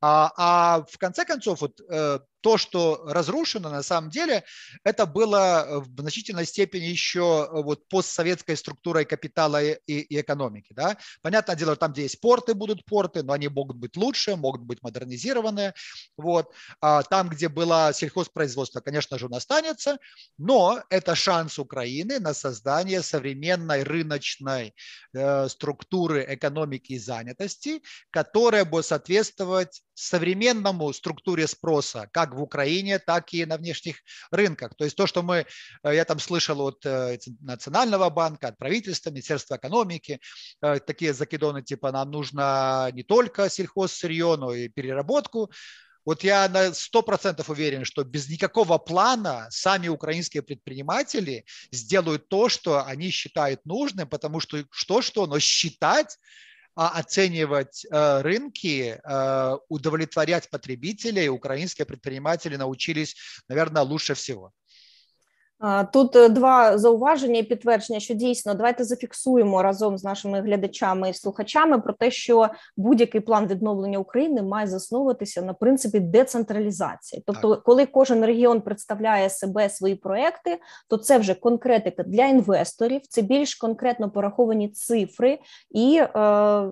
А, 0.00 0.32
а 0.36 0.84
в 0.90 0.98
конце 0.98 1.24
концов, 1.24 1.60
вот 1.60 1.78
то, 2.40 2.58
что 2.58 3.02
разрушено, 3.06 3.70
на 3.70 3.82
самом 3.82 4.10
деле, 4.10 4.44
это 4.84 5.06
было 5.06 5.82
в 5.86 6.00
значительной 6.00 6.46
степени 6.46 6.84
еще 6.84 7.48
вот 7.50 7.88
постсоветской 7.88 8.56
структурой 8.56 9.04
капитала 9.04 9.62
и, 9.62 9.78
и 9.86 10.20
экономики. 10.20 10.72
Да? 10.72 10.96
Понятное 11.22 11.56
дело, 11.56 11.76
там, 11.76 11.92
где 11.92 12.02
есть 12.02 12.20
порты, 12.20 12.54
будут 12.54 12.84
порты, 12.84 13.22
но 13.22 13.32
они 13.32 13.48
могут 13.48 13.76
быть 13.76 13.96
лучше, 13.96 14.36
могут 14.36 14.62
быть 14.62 14.82
модернизированы. 14.82 15.74
Вот. 16.16 16.52
А 16.80 17.02
там, 17.02 17.28
где 17.28 17.48
было 17.48 17.92
сельхозпроизводство, 17.92 18.80
конечно 18.80 19.18
же, 19.18 19.26
он 19.26 19.34
останется, 19.34 19.98
но 20.36 20.82
это 20.90 21.14
шанс 21.14 21.58
Украины 21.58 22.18
на 22.20 22.34
создание 22.34 23.02
современной 23.02 23.82
рыночной 23.82 24.74
э, 25.12 25.48
структуры 25.48 26.24
экономики 26.28 26.92
и 26.92 26.98
занятости, 26.98 27.82
которая 28.10 28.64
будет 28.64 28.86
соответствовать 28.86 29.82
современному 29.98 30.92
структуре 30.92 31.46
спроса, 31.46 32.08
как 32.12 32.34
в 32.34 32.40
Украине, 32.40 32.98
так 32.98 33.34
и 33.34 33.44
на 33.44 33.56
внешних 33.56 33.96
рынках. 34.30 34.74
То 34.76 34.84
есть 34.84 34.96
то, 34.96 35.06
что 35.06 35.22
мы, 35.22 35.44
э, 35.82 35.94
я 35.94 36.04
там 36.04 36.20
слышал 36.20 36.60
от 36.60 36.86
э, 36.86 37.18
Национального 37.40 38.08
банка, 38.08 38.48
от 38.48 38.58
правительства, 38.58 39.10
Министерства 39.10 39.56
экономики, 39.56 40.20
э, 40.62 40.78
такие 40.78 41.12
закидоны 41.12 41.62
типа 41.62 41.90
нам 41.90 42.10
нужно 42.10 42.90
не 42.92 43.02
только 43.02 43.50
сельхозсырье, 43.50 44.36
но 44.36 44.54
и 44.54 44.68
переработку. 44.68 45.50
Вот 46.04 46.22
я 46.22 46.48
на 46.48 46.72
100% 46.72 47.44
уверен, 47.48 47.84
что 47.84 48.04
без 48.04 48.28
никакого 48.28 48.78
плана 48.78 49.48
сами 49.50 49.88
украинские 49.88 50.42
предприниматели 50.42 51.44
сделают 51.72 52.28
то, 52.28 52.48
что 52.48 52.84
они 52.86 53.10
считают 53.10 53.66
нужным, 53.66 54.08
потому 54.08 54.40
что 54.40 54.64
что-что, 54.70 55.26
но 55.26 55.38
считать 55.40 56.16
оценивать 56.86 57.84
э, 57.90 58.20
рынки, 58.22 59.00
э, 59.02 59.56
удовлетворять 59.68 60.48
потребителей 60.48 61.28
украинские 61.28 61.86
предприниматели 61.86 62.54
научились, 62.54 63.16
наверное, 63.48 63.82
лучше 63.82 64.14
всего. 64.14 64.52
Тут 65.92 66.16
е, 66.16 66.28
два 66.28 66.78
зауваження 66.78 67.38
і 67.38 67.42
підтвердження, 67.42 68.00
що 68.00 68.14
дійсно 68.14 68.54
давайте 68.54 68.84
зафіксуємо 68.84 69.62
разом 69.62 69.98
з 69.98 70.04
нашими 70.04 70.40
глядачами 70.40 71.10
і 71.10 71.14
слухачами 71.14 71.78
про 71.78 71.92
те, 71.92 72.10
що 72.10 72.48
будь-який 72.76 73.20
план 73.20 73.46
відновлення 73.46 73.98
України 73.98 74.42
має 74.42 74.66
засновуватися 74.66 75.42
на 75.42 75.54
принципі 75.54 76.00
децентралізації. 76.00 77.22
Тобто, 77.26 77.54
так. 77.54 77.64
коли 77.64 77.86
кожен 77.86 78.24
регіон 78.24 78.60
представляє 78.60 79.30
себе 79.30 79.70
свої 79.70 79.94
проекти, 79.94 80.58
то 80.88 80.96
це 80.96 81.18
вже 81.18 81.34
конкретика 81.34 82.02
для 82.02 82.24
інвесторів, 82.24 83.00
це 83.08 83.22
більш 83.22 83.54
конкретно 83.54 84.10
пораховані 84.10 84.68
цифри 84.68 85.38
і 85.70 86.00
е, 86.00 86.08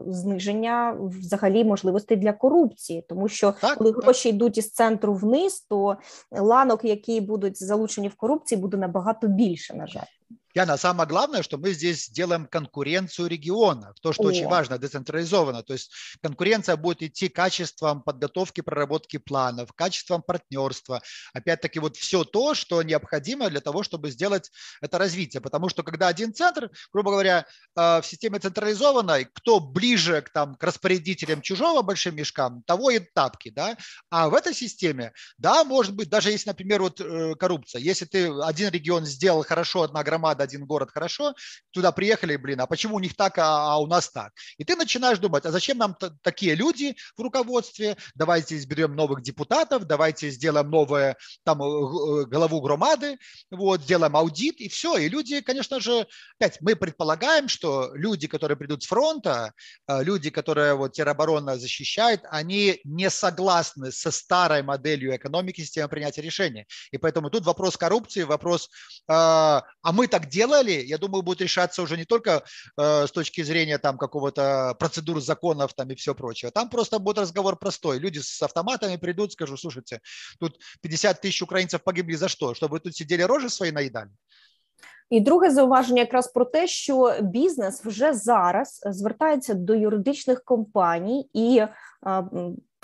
зниження 0.06 0.96
взагалі 1.00 1.64
можливостей 1.64 2.16
для 2.16 2.32
корупції, 2.32 3.04
тому 3.08 3.28
що 3.28 3.54
так, 3.60 3.78
коли 3.78 3.92
так. 3.92 4.02
гроші 4.02 4.28
йдуть 4.28 4.58
із 4.58 4.72
центру 4.72 5.14
вниз, 5.14 5.66
то 5.70 5.96
ланок, 6.32 6.84
які 6.84 7.20
будуть 7.20 7.62
залучені 7.62 8.08
в 8.08 8.14
корупції, 8.14 8.60
будуть 8.60 8.75
буде 8.75 8.75
набагато 8.76 9.28
більше, 9.28 9.74
на 9.74 9.86
жаль. 9.86 10.12
Яна, 10.56 10.78
самое 10.78 11.06
главное, 11.06 11.42
что 11.42 11.58
мы 11.58 11.72
здесь 11.72 12.08
делаем 12.08 12.46
конкуренцию 12.46 13.28
регионов, 13.28 13.94
то, 14.00 14.14
что 14.14 14.22
О. 14.22 14.26
очень 14.28 14.46
важно, 14.46 14.78
децентрализованно. 14.78 15.62
То 15.62 15.74
есть 15.74 15.92
конкуренция 16.22 16.76
будет 16.76 17.02
идти 17.02 17.28
качеством 17.28 18.00
подготовки, 18.00 18.62
проработки 18.62 19.18
планов, 19.18 19.74
качеством 19.74 20.22
партнерства. 20.22 21.02
Опять-таки 21.34 21.78
вот 21.78 21.98
все 21.98 22.24
то, 22.24 22.54
что 22.54 22.82
необходимо 22.82 23.50
для 23.50 23.60
того, 23.60 23.82
чтобы 23.82 24.10
сделать 24.10 24.50
это 24.80 24.96
развитие. 24.96 25.42
Потому 25.42 25.68
что 25.68 25.82
когда 25.82 26.08
один 26.08 26.32
центр, 26.32 26.70
грубо 26.90 27.10
говоря, 27.10 27.44
э, 27.76 28.00
в 28.00 28.06
системе 28.06 28.38
централизованной, 28.38 29.28
кто 29.34 29.60
ближе 29.60 30.22
к, 30.22 30.30
там, 30.30 30.54
к 30.54 30.64
распорядителям 30.64 31.42
чужого 31.42 31.82
большим 31.82 32.16
мешкам, 32.16 32.62
того 32.62 32.88
и 32.88 32.98
тапки. 32.98 33.50
Да? 33.50 33.76
А 34.08 34.30
в 34.30 34.34
этой 34.34 34.54
системе, 34.54 35.12
да, 35.36 35.64
может 35.64 35.94
быть, 35.94 36.08
даже 36.08 36.30
если, 36.30 36.48
например, 36.48 36.80
вот 36.80 36.98
э, 36.98 37.34
коррупция, 37.34 37.82
если 37.82 38.06
ты 38.06 38.32
один 38.40 38.70
регион 38.70 39.04
сделал 39.04 39.44
хорошо, 39.44 39.82
одна 39.82 40.02
громада 40.02 40.45
один 40.46 40.64
город 40.64 40.90
хорошо, 40.92 41.34
туда 41.70 41.92
приехали, 41.92 42.36
блин, 42.36 42.60
а 42.60 42.66
почему 42.66 42.96
у 42.96 43.00
них 43.00 43.14
так, 43.14 43.38
а, 43.38 43.74
а 43.74 43.78
у 43.78 43.86
нас 43.86 44.10
так? 44.10 44.32
И 44.58 44.64
ты 44.64 44.76
начинаешь 44.76 45.18
думать, 45.18 45.44
а 45.44 45.50
зачем 45.50 45.78
нам 45.78 45.96
такие 46.22 46.54
люди 46.54 46.96
в 47.16 47.20
руководстве? 47.20 47.96
Давайте 48.14 48.56
изберем 48.56 48.94
новых 48.94 49.22
депутатов, 49.22 49.84
давайте 49.84 50.30
сделаем 50.30 50.70
новое 50.70 51.16
там 51.44 51.62
э, 51.62 51.66
э, 51.66 52.24
главу 52.26 52.60
громады, 52.60 53.18
вот, 53.50 53.82
сделаем 53.82 54.16
аудит 54.16 54.60
и 54.60 54.68
все. 54.68 54.96
И 54.96 55.08
люди, 55.08 55.40
конечно 55.40 55.80
же, 55.80 56.06
опять 56.38 56.60
мы 56.60 56.76
предполагаем, 56.76 57.48
что 57.48 57.90
люди, 57.94 58.26
которые 58.26 58.56
придут 58.56 58.82
с 58.82 58.86
фронта, 58.86 59.52
э, 59.88 60.02
люди, 60.02 60.30
которые 60.30 60.74
вот 60.74 60.92
тероборона 60.92 61.58
защищают, 61.58 62.22
они 62.30 62.80
не 62.84 63.10
согласны 63.10 63.92
со 63.92 64.10
старой 64.10 64.62
моделью 64.62 65.14
экономики, 65.14 65.60
системы 65.60 65.88
принятия 65.88 66.22
решений. 66.22 66.66
И 66.92 66.98
поэтому 66.98 67.30
тут 67.30 67.44
вопрос 67.44 67.76
коррупции, 67.76 68.22
вопрос, 68.22 68.70
а 69.08 69.62
мы 69.92 70.06
так 70.08 70.25
делали, 70.25 70.71
я 70.71 70.97
думаю, 70.97 71.21
будет 71.21 71.41
решаться 71.41 71.81
уже 71.81 71.97
не 71.97 72.05
только 72.05 72.43
э, 72.77 73.07
с 73.07 73.11
точки 73.11 73.43
зрения 73.43 73.77
там 73.77 73.97
какого-то 73.97 74.75
процедур 74.79 75.21
законов 75.21 75.73
там 75.73 75.89
и 75.89 75.95
все 75.95 76.13
прочее. 76.13 76.51
Там 76.51 76.69
просто 76.69 76.99
будет 76.99 77.19
разговор 77.19 77.55
простой. 77.57 77.99
Люди 77.99 78.19
с 78.19 78.41
автоматами 78.41 78.97
придут, 78.97 79.33
скажут, 79.33 79.59
слушайте, 79.59 79.99
тут 80.39 80.59
50 80.81 81.21
тысяч 81.21 81.41
украинцев 81.41 81.83
погибли 81.83 82.15
за 82.15 82.27
что? 82.27 82.53
Чтобы 82.53 82.73
вы 82.73 82.79
тут 82.79 82.95
сидели 82.95 83.23
рожи 83.23 83.49
свои 83.49 83.71
наедали? 83.71 84.09
І 85.09 85.19
друге 85.19 85.49
зауваження 85.49 86.01
якраз 86.01 86.27
про 86.27 86.45
те, 86.45 86.67
що 86.67 87.15
бізнес 87.21 87.85
вже 87.85 88.13
зараз 88.13 88.81
звертається 88.85 89.53
до 89.53 89.75
юридичних 89.75 90.43
компаній 90.43 91.29
і 91.33 91.63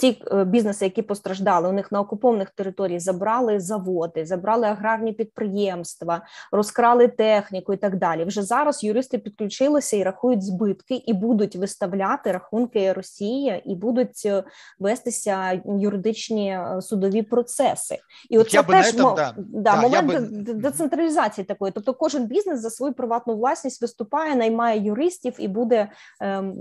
ті 0.02 0.22
е, 0.32 0.44
бізнеси, 0.44 0.84
які 0.84 1.02
постраждали, 1.02 1.68
у 1.68 1.72
них 1.72 1.92
на 1.92 2.00
окупованих 2.00 2.50
територіях 2.50 3.00
забрали 3.00 3.60
заводи, 3.60 4.26
забрали 4.26 4.66
аграрні 4.66 5.12
підприємства, 5.12 6.22
розкрали 6.52 7.08
техніку 7.08 7.72
і 7.72 7.76
так 7.76 7.98
далі. 7.98 8.24
Вже 8.24 8.42
зараз 8.42 8.84
юристи 8.84 9.18
підключилися 9.18 9.96
і 9.96 10.02
рахують 10.02 10.42
збитки, 10.42 10.94
і 10.94 11.12
будуть 11.12 11.56
виставляти 11.56 12.32
рахунки 12.32 12.92
Росії, 12.92 13.62
і 13.66 13.74
будуть 13.74 14.22
е, 14.26 14.44
вестися 14.78 15.62
юридичні 15.78 16.50
е, 16.50 16.82
судові 16.82 17.22
процеси. 17.22 17.98
І 18.30 18.38
от 18.38 18.50
це 18.50 18.62
теж 18.62 18.94
этом, 18.94 19.16
да. 19.16 19.34
Да, 19.36 19.76
момент 19.76 20.08
би... 20.12 20.54
децентралізації 20.54 21.44
такої. 21.44 21.72
Тобто, 21.72 21.94
кожен 21.94 22.26
бізнес 22.26 22.60
за 22.60 22.70
свою 22.70 22.92
приватну 22.92 23.36
власність 23.36 23.82
виступає, 23.82 24.34
наймає 24.34 24.84
юристів 24.84 25.34
і 25.38 25.48
буде. 25.48 25.88
Ем... 26.20 26.54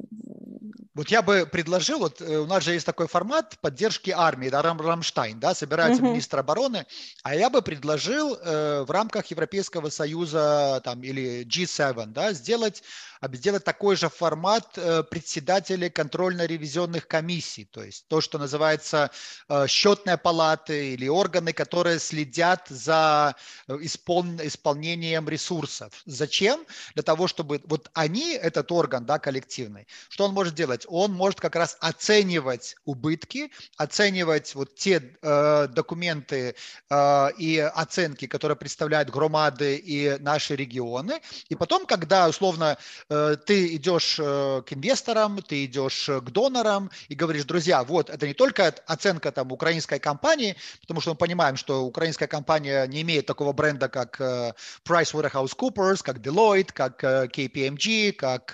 Вот 0.95 1.07
я 1.11 1.21
бы 1.21 1.45
предложил, 1.45 2.03
от 2.03 2.21
у 2.21 2.45
нас 2.45 2.63
же 2.63 2.73
есть 2.73 2.85
такой 2.85 3.07
формат 3.07 3.30
формат 3.31 3.57
поддержки 3.59 4.11
армии, 4.11 4.49
да, 4.49 4.61
Рам, 4.61 4.81
Рамштайн, 4.81 5.39
да, 5.39 5.55
собирается 5.55 6.01
uh-huh. 6.01 6.11
министр 6.11 6.39
обороны, 6.39 6.85
а 7.23 7.33
я 7.33 7.49
бы 7.49 7.61
предложил 7.61 8.35
э, 8.35 8.83
в 8.83 8.91
рамках 8.91 9.27
Европейского 9.27 9.89
Союза 9.89 10.81
там, 10.83 11.01
или 11.01 11.45
G7 11.45 12.07
да, 12.07 12.33
сделать 12.33 12.83
сделать 13.33 13.63
такой 13.63 13.95
же 13.95 14.09
формат 14.09 14.77
э, 14.77 15.03
председателей 15.03 15.89
контрольно-ревизионных 15.89 17.07
комиссий, 17.07 17.65
то 17.65 17.83
есть 17.83 18.07
то, 18.07 18.19
что 18.19 18.39
называется 18.39 19.11
э, 19.47 19.67
счетная 19.67 20.17
палаты 20.17 20.93
или 20.93 21.07
органы, 21.07 21.53
которые 21.53 21.99
следят 21.99 22.67
за 22.69 23.35
э, 23.67 23.73
исполнением 23.75 25.29
ресурсов. 25.29 26.01
Зачем? 26.05 26.65
Для 26.95 27.03
того, 27.03 27.27
чтобы 27.27 27.61
вот 27.65 27.91
они, 27.93 28.33
этот 28.33 28.71
орган 28.71 29.05
да, 29.05 29.19
коллективный, 29.19 29.87
что 30.09 30.25
он 30.25 30.33
может 30.33 30.55
делать? 30.55 30.85
Он 30.87 31.13
может 31.13 31.39
как 31.39 31.55
раз 31.55 31.77
оценивать 31.79 32.75
убытки, 32.85 33.20
оценивать 33.77 34.55
вот 34.55 34.75
те 34.75 35.13
э, 35.21 35.67
документы 35.67 36.55
э, 36.89 37.27
и 37.37 37.57
оценки, 37.57 38.27
которые 38.27 38.57
представляют 38.57 39.09
громады 39.09 39.75
и 39.75 40.17
наши 40.19 40.55
регионы, 40.55 41.21
и 41.49 41.55
потом, 41.55 41.85
когда 41.85 42.27
условно 42.27 42.77
Э, 43.09 43.35
ты 43.45 43.75
идешь 43.75 44.17
э, 44.19 44.61
к 44.65 44.73
инвесторам, 44.73 45.41
ты 45.41 45.65
идешь 45.65 46.07
э, 46.09 46.21
к 46.21 46.29
донорам 46.29 46.89
и 47.09 47.15
говоришь, 47.15 47.45
друзья, 47.45 47.83
вот 47.83 48.09
это 48.09 48.27
не 48.27 48.33
только 48.33 48.73
оценка 48.85 49.31
там 49.31 49.51
украинской 49.51 49.99
компании, 49.99 50.55
потому 50.81 51.01
что 51.01 51.11
мы 51.11 51.17
понимаем, 51.17 51.57
что 51.57 51.83
украинская 51.83 52.27
компания 52.27 52.85
не 52.87 53.01
имеет 53.01 53.25
такого 53.25 53.53
бренда, 53.53 53.89
как 53.89 54.19
PricewaterhouseCoopers, 54.19 56.01
как 56.03 56.17
Deloitte, 56.17 56.71
как 56.73 57.03
KPMG, 57.03 58.13
как 58.13 58.53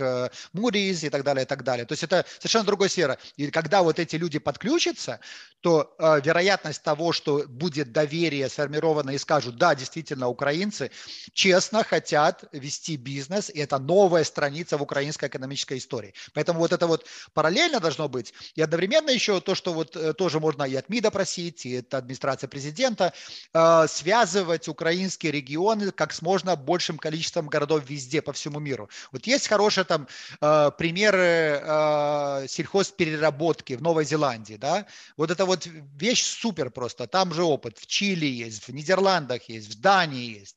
Moody's 0.53 1.05
и 1.05 1.09
так 1.09 1.24
далее, 1.24 1.43
и 1.43 1.47
так 1.47 1.63
далее. 1.63 1.86
То 1.86 1.93
есть 1.93 2.03
это 2.03 2.25
совершенно 2.39 2.65
другая 2.65 2.89
сфера. 2.89 3.17
И 3.36 3.50
когда 3.51 3.83
вот 3.83 4.00
эти 4.00 4.15
люди 4.15 4.39
подключится, 4.48 5.20
то 5.62 5.94
э, 6.00 6.22
вероятность 6.24 6.84
того, 6.84 7.12
что 7.12 7.44
будет 7.48 7.92
доверие 7.92 8.48
сформировано 8.48 9.12
и 9.12 9.18
скажут, 9.18 9.58
да, 9.58 9.75
действительно, 9.75 10.30
украинцы 10.30 10.92
честно 11.34 11.84
хотят 11.84 12.46
вести 12.54 12.96
бизнес, 12.96 13.50
и 13.50 13.60
это 13.60 13.80
новая 13.80 14.24
страница 14.24 14.77
в 14.77 14.84
украинской 14.84 15.27
экономической 15.27 15.77
истории. 15.80 16.13
Поэтому 16.34 16.60
вот 16.60 16.72
это 16.72 16.88
вот 16.88 17.06
параллельно 17.34 17.80
должно 17.80 18.08
быть. 18.08 18.34
И 18.56 18.62
одновременно 18.62 19.10
еще 19.10 19.42
то, 19.42 19.56
что 19.56 19.74
вот 19.74 19.96
э, 19.96 20.13
тоже 20.13 20.39
можно 20.39 20.63
и 20.63 20.75
от 20.75 20.88
МИДа 20.89 21.12
просить, 21.12 21.66
и 21.66 21.77
от 21.77 21.94
администрации 21.94 22.48
президента, 22.48 23.12
э, 23.54 23.88
связывать 23.89 24.70
украинские 24.70 25.32
регионы 25.32 25.92
как 25.92 26.13
с 26.13 26.22
можно 26.22 26.56
большим 26.56 26.98
количеством 26.98 27.48
городов 27.48 27.84
везде, 27.89 28.22
по 28.22 28.32
всему 28.32 28.60
миру. 28.60 28.89
Вот 29.12 29.27
есть 29.27 29.48
хорошие 29.48 29.84
там 29.84 30.08
э, 30.39 30.72
примеры 30.77 31.62
э, 31.62 32.46
сельхозпереработки 32.48 33.74
в 33.74 33.82
Новой 33.82 34.06
Зеландии, 34.06 34.37
да, 34.46 34.86
вот 35.17 35.32
это 35.32 35.46
вот 35.46 35.67
вещь 35.96 36.24
супер 36.24 36.70
просто. 36.70 37.08
Там 37.08 37.34
же 37.34 37.44
опыт. 37.44 37.77
В 37.77 37.88
Чили 37.88 38.25
есть, 38.25 38.67
в 38.67 38.74
Нидерландах 38.74 39.50
есть, 39.50 39.70
в 39.70 39.79
Дании 39.79 40.39
есть. 40.39 40.56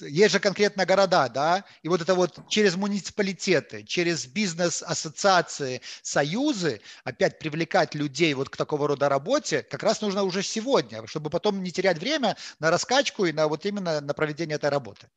Есть 0.00 0.32
же 0.32 0.40
конкретно 0.40 0.84
города, 0.84 1.28
да, 1.28 1.64
и 1.82 1.88
вот 1.88 2.00
это 2.00 2.16
вот 2.16 2.48
через 2.48 2.74
муниципалитеты, 2.74 3.84
через 3.84 4.26
бизнес-ассоциации, 4.26 5.82
союзы, 6.02 6.80
опять 7.04 7.38
привлекать 7.38 7.94
людей 7.94 8.34
вот 8.34 8.48
к 8.48 8.56
такого 8.56 8.88
рода 8.88 9.08
работе, 9.08 9.62
как 9.62 9.84
раз 9.84 10.00
нужно 10.00 10.24
уже 10.24 10.42
сегодня, 10.42 11.06
чтобы 11.06 11.30
потом 11.30 11.62
не 11.62 11.70
терять 11.70 11.98
время 11.98 12.36
на 12.58 12.72
раскачку 12.72 13.24
и 13.26 13.32
на 13.32 13.46
вот 13.46 13.66
именно 13.66 14.00
на 14.00 14.14
проведение 14.14 14.56
этой 14.56 14.70
работы. 14.70 15.08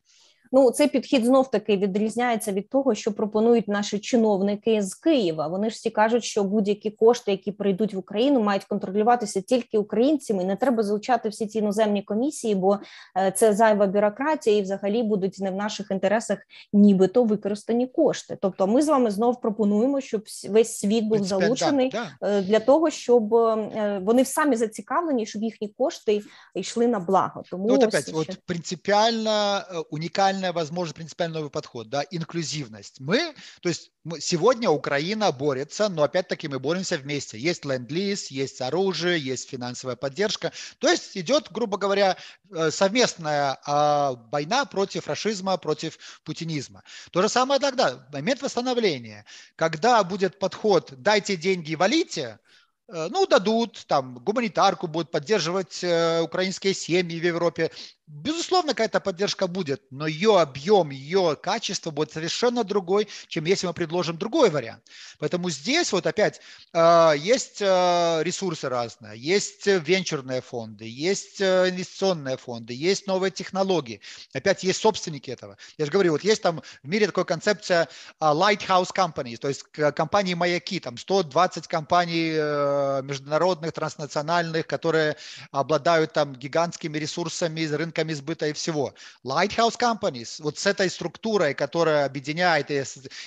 Ну, 0.53 0.71
цей 0.71 0.87
підхід 0.87 1.25
знов 1.25 1.51
таки 1.51 1.77
відрізняється 1.77 2.51
від 2.51 2.69
того, 2.69 2.95
що 2.95 3.13
пропонують 3.13 3.67
наші 3.67 3.99
чиновники 3.99 4.81
з 4.81 4.95
Києва. 4.95 5.47
Вони 5.47 5.69
ж 5.69 5.75
всі 5.75 5.89
кажуть, 5.89 6.23
що 6.23 6.43
будь-які 6.43 6.91
кошти, 6.91 7.31
які 7.31 7.51
прийдуть 7.51 7.93
в 7.93 7.97
Україну, 7.97 8.41
мають 8.41 8.63
контролюватися 8.63 9.41
тільки 9.41 9.77
українцями. 9.77 10.43
Не 10.43 10.55
треба 10.55 10.83
залучати 10.83 11.29
всі 11.29 11.47
ці 11.47 11.57
іноземні 11.57 12.01
комісії, 12.01 12.55
бо 12.55 12.79
е, 13.17 13.31
це 13.35 13.53
зайва 13.53 13.87
бюрократія, 13.87 14.57
і 14.57 14.61
взагалі 14.61 15.03
будуть 15.03 15.39
не 15.39 15.51
в 15.51 15.55
наших 15.55 15.91
інтересах, 15.91 16.37
нібито 16.73 17.23
використані 17.23 17.87
кошти. 17.87 18.37
Тобто, 18.41 18.67
ми 18.67 18.81
з 18.81 18.87
вами 18.87 19.11
знов 19.11 19.41
пропонуємо, 19.41 20.01
щоб 20.01 20.23
весь 20.49 20.77
світ 20.77 21.03
був 21.03 21.23
залучений 21.23 21.93
да. 22.21 22.41
для 22.41 22.59
того, 22.59 22.89
щоб 22.89 23.35
е, 23.35 24.01
вони 24.03 24.25
самі 24.25 24.55
зацікавлені, 24.55 25.25
щоб 25.25 25.43
їхні 25.43 25.67
кошти 25.77 26.21
йшли 26.55 26.87
на 26.87 26.99
благо. 26.99 27.43
Тому 27.51 27.67
ну, 27.67 27.75
опять, 27.75 28.07
ще... 28.07 28.17
от 28.17 28.37
принципіально 28.45 29.61
унікальна 29.91 30.40
принципиальная 30.41 30.53
возможность, 30.53 30.95
принципиальный 30.95 31.35
новый 31.35 31.49
подход, 31.49 31.89
да, 31.89 32.03
инклюзивность. 32.09 32.99
Мы, 32.99 33.33
то 33.61 33.69
есть 33.69 33.91
мы, 34.03 34.19
сегодня 34.19 34.69
Украина 34.69 35.31
борется, 35.31 35.89
но 35.89 36.03
опять-таки 36.03 36.47
мы 36.47 36.59
боремся 36.59 36.97
вместе. 36.97 37.37
Есть 37.37 37.65
ленд-лиз, 37.65 38.31
есть 38.31 38.61
оружие, 38.61 39.19
есть 39.19 39.49
финансовая 39.49 39.95
поддержка. 39.95 40.51
То 40.79 40.89
есть 40.89 41.15
идет, 41.15 41.51
грубо 41.51 41.77
говоря, 41.77 42.17
э, 42.51 42.71
совместная 42.71 43.59
а, 43.65 44.13
война 44.31 44.65
против 44.65 45.05
фашизма, 45.05 45.57
против 45.57 45.97
путинизма. 46.23 46.83
То 47.11 47.21
же 47.21 47.29
самое 47.29 47.59
тогда, 47.59 48.07
момент 48.11 48.41
восстановления. 48.41 49.25
Когда 49.55 50.03
будет 50.03 50.39
подход 50.39 50.93
«дайте 50.97 51.35
деньги, 51.35 51.75
валите», 51.75 52.39
э, 52.87 53.07
ну, 53.11 53.27
дадут, 53.27 53.85
там, 53.87 54.15
гуманитарку 54.15 54.87
будут 54.87 55.11
поддерживать 55.11 55.83
э, 55.83 56.21
украинские 56.21 56.73
семьи 56.73 57.19
в 57.19 57.23
Европе, 57.23 57.69
Безусловно, 58.13 58.73
какая-то 58.73 58.99
поддержка 58.99 59.47
будет, 59.47 59.83
но 59.89 60.05
ее 60.05 60.37
объем, 60.37 60.89
ее 60.89 61.37
качество 61.41 61.91
будет 61.91 62.11
совершенно 62.11 62.65
другой, 62.65 63.07
чем 63.29 63.45
если 63.45 63.67
мы 63.67 63.73
предложим 63.73 64.17
другой 64.17 64.49
вариант. 64.49 64.83
Поэтому 65.17 65.49
здесь 65.49 65.93
вот 65.93 66.05
опять 66.05 66.41
э, 66.73 67.13
есть 67.17 67.61
э, 67.61 68.19
ресурсы 68.21 68.67
разные, 68.67 69.17
есть 69.17 69.65
венчурные 69.65 70.41
фонды, 70.41 70.83
есть 70.89 71.39
э, 71.39 71.69
инвестиционные 71.69 72.35
фонды, 72.35 72.73
есть 72.73 73.07
новые 73.07 73.31
технологии. 73.31 74.01
Опять 74.33 74.65
есть 74.65 74.81
собственники 74.81 75.31
этого. 75.31 75.55
Я 75.77 75.85
же 75.85 75.91
говорю, 75.91 76.11
вот 76.11 76.25
есть 76.25 76.41
там 76.41 76.61
в 76.83 76.87
мире 76.89 77.07
такая 77.07 77.23
концепция 77.23 77.87
lighthouse 78.19 78.89
companies, 78.93 79.37
то 79.37 79.47
есть 79.47 79.63
компании 79.71 80.33
маяки, 80.33 80.81
там 80.81 80.97
120 80.97 81.65
компаний 81.67 82.31
международных, 83.03 83.71
транснациональных, 83.71 84.67
которые 84.67 85.15
обладают 85.51 86.11
там 86.11 86.35
гигантскими 86.35 86.97
ресурсами 86.97 87.61
из 87.61 87.71
рынка 87.71 88.00
рынками 88.01 88.13
сбыта 88.13 88.47
и 88.47 88.53
всего. 88.53 88.93
Lighthouse 89.23 89.77
Companies, 89.77 90.41
вот 90.41 90.57
с 90.57 90.65
этой 90.65 90.89
структурой, 90.89 91.53
которая 91.53 92.05
объединяет 92.05 92.71
и, 92.71 92.83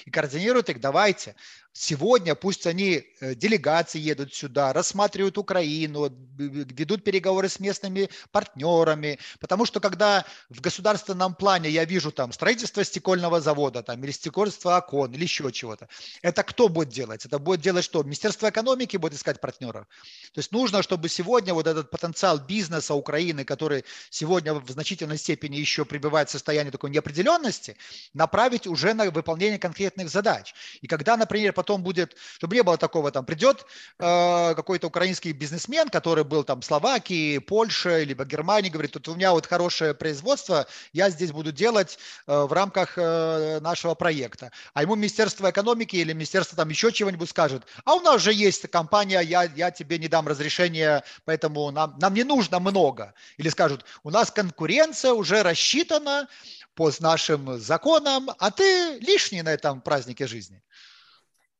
и 0.06 0.10
координирует 0.10 0.68
их, 0.70 0.80
давайте. 0.80 1.34
Сегодня 1.76 2.36
пусть 2.36 2.68
они, 2.68 3.02
э, 3.20 3.34
делегации 3.34 3.98
едут 3.98 4.32
сюда, 4.32 4.72
рассматривают 4.72 5.36
Украину, 5.38 6.08
ведут 6.38 7.02
переговоры 7.02 7.48
с 7.48 7.58
местными 7.58 8.10
партнерами, 8.30 9.18
потому 9.40 9.66
что 9.66 9.80
когда 9.80 10.24
в 10.48 10.60
государственном 10.60 11.34
плане 11.34 11.68
я 11.70 11.84
вижу 11.84 12.12
там 12.12 12.32
строительство 12.32 12.84
стекольного 12.84 13.40
завода 13.40 13.82
там, 13.82 14.04
или 14.04 14.12
стекольство 14.12 14.76
окон 14.76 15.12
или 15.14 15.24
еще 15.24 15.50
чего-то, 15.50 15.88
это 16.22 16.44
кто 16.44 16.68
будет 16.68 16.90
делать? 16.90 17.26
Это 17.26 17.40
будет 17.40 17.60
делать 17.60 17.84
что? 17.84 18.04
Министерство 18.04 18.48
экономики 18.48 18.96
будет 18.96 19.14
искать 19.14 19.40
партнеров. 19.40 19.88
То 20.32 20.38
есть 20.38 20.52
нужно, 20.52 20.80
чтобы 20.80 21.08
сегодня 21.08 21.54
вот 21.54 21.66
этот 21.66 21.90
потенциал 21.90 22.38
бизнеса 22.38 22.94
Украины, 22.94 23.44
который 23.44 23.84
сегодня 24.10 24.54
в 24.54 24.70
значительной 24.70 25.18
степени 25.18 25.56
еще 25.56 25.84
пребывает 25.84 26.28
в 26.28 26.32
состоянии 26.32 26.70
такой 26.70 26.90
неопределенности, 26.90 27.76
направить 28.12 28.68
уже 28.68 28.94
на 28.94 29.10
выполнение 29.10 29.58
конкретных 29.58 30.08
задач. 30.08 30.54
И 30.80 30.86
когда, 30.86 31.16
например, 31.16 31.52
потом 31.64 31.82
будет, 31.82 32.14
чтобы 32.36 32.56
не 32.56 32.62
было 32.62 32.76
такого, 32.76 33.10
там 33.10 33.24
придет 33.24 33.64
э, 33.98 34.54
какой-то 34.54 34.88
украинский 34.88 35.32
бизнесмен, 35.32 35.88
который 35.88 36.22
был 36.22 36.44
там 36.44 36.60
в 36.60 36.64
Словакии, 36.64 37.38
Польше, 37.38 38.04
либо 38.04 38.26
Германии, 38.26 38.68
говорит, 38.68 38.92
тут 38.92 39.08
у 39.08 39.14
меня 39.14 39.32
вот 39.32 39.46
хорошее 39.46 39.94
производство, 39.94 40.66
я 40.92 41.08
здесь 41.08 41.32
буду 41.32 41.52
делать 41.52 41.98
э, 42.26 42.42
в 42.42 42.52
рамках 42.52 42.98
э, 42.98 43.60
нашего 43.60 43.94
проекта. 43.94 44.52
А 44.74 44.82
ему 44.82 44.94
Министерство 44.94 45.50
экономики 45.50 45.96
или 45.96 46.12
Министерство 46.12 46.54
там 46.54 46.68
еще 46.68 46.92
чего-нибудь 46.92 47.30
скажет, 47.30 47.62
а 47.86 47.94
у 47.94 48.00
нас 48.00 48.20
же 48.20 48.34
есть 48.34 48.68
компания, 48.70 49.20
я, 49.20 49.44
я 49.44 49.70
тебе 49.70 49.98
не 49.98 50.08
дам 50.08 50.28
разрешения, 50.28 51.02
поэтому 51.24 51.70
нам, 51.70 51.96
нам 51.98 52.12
не 52.12 52.24
нужно 52.24 52.60
много. 52.60 53.14
Или 53.38 53.48
скажут, 53.48 53.86
у 54.02 54.10
нас 54.10 54.30
конкуренция 54.30 55.12
уже 55.12 55.42
рассчитана 55.42 56.28
по 56.74 56.90
нашим 57.00 57.58
законам, 57.58 58.28
а 58.38 58.50
ты 58.50 58.98
лишний 58.98 59.40
на 59.42 59.54
этом 59.54 59.80
празднике 59.80 60.26
жизни. 60.26 60.60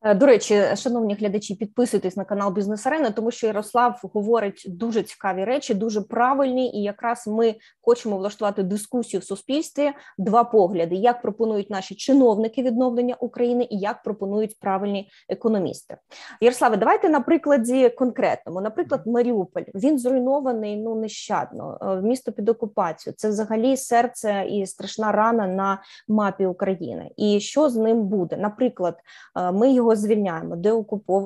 Е, 0.06 0.14
до 0.14 0.26
речі, 0.26 0.62
шановні 0.76 1.14
глядачі, 1.14 1.54
підписуйтесь 1.54 2.16
на 2.16 2.24
канал 2.24 2.52
Бізнес 2.52 2.86
Арена, 2.86 3.10
тому 3.10 3.30
що 3.30 3.46
Ярослав 3.46 4.00
говорить 4.02 4.64
дуже 4.68 5.02
цікаві 5.02 5.44
речі, 5.44 5.74
дуже 5.74 6.00
правильні, 6.00 6.72
і 6.72 6.82
якраз 6.82 7.26
ми 7.26 7.54
хочемо 7.80 8.16
влаштувати 8.16 8.62
дискусію 8.62 9.20
в 9.20 9.24
суспільстві. 9.24 9.92
Два 10.18 10.44
погляди: 10.44 10.94
як 10.94 11.22
пропонують 11.22 11.70
наші 11.70 11.94
чиновники 11.94 12.62
відновлення 12.62 13.16
України, 13.20 13.66
і 13.70 13.78
як 13.78 14.02
пропонують 14.02 14.58
правильні 14.60 15.08
економісти. 15.28 15.96
Ярославе, 16.40 16.76
давайте 16.76 17.08
на 17.08 17.20
прикладі 17.20 17.88
конкретному. 17.88 18.60
Наприклад, 18.60 19.06
Маріуполь 19.06 19.62
він 19.74 19.98
зруйнований 19.98 20.76
ну 20.76 20.94
нещадно. 20.94 21.78
Е, 21.82 22.02
місто 22.02 22.32
під 22.32 22.48
окупацією. 22.48 23.14
Це 23.16 23.28
взагалі 23.28 23.76
серце 23.76 24.46
і 24.50 24.66
страшна 24.66 25.12
рана 25.12 25.46
на 25.46 25.82
мапі 26.08 26.46
України. 26.46 27.10
І 27.16 27.40
що 27.40 27.70
з 27.70 27.76
ним 27.76 28.02
буде? 28.02 28.36
Наприклад, 28.36 28.96
е, 29.36 29.52
ми 29.52 29.72
його 29.72 29.93
звільняємо, 29.96 30.56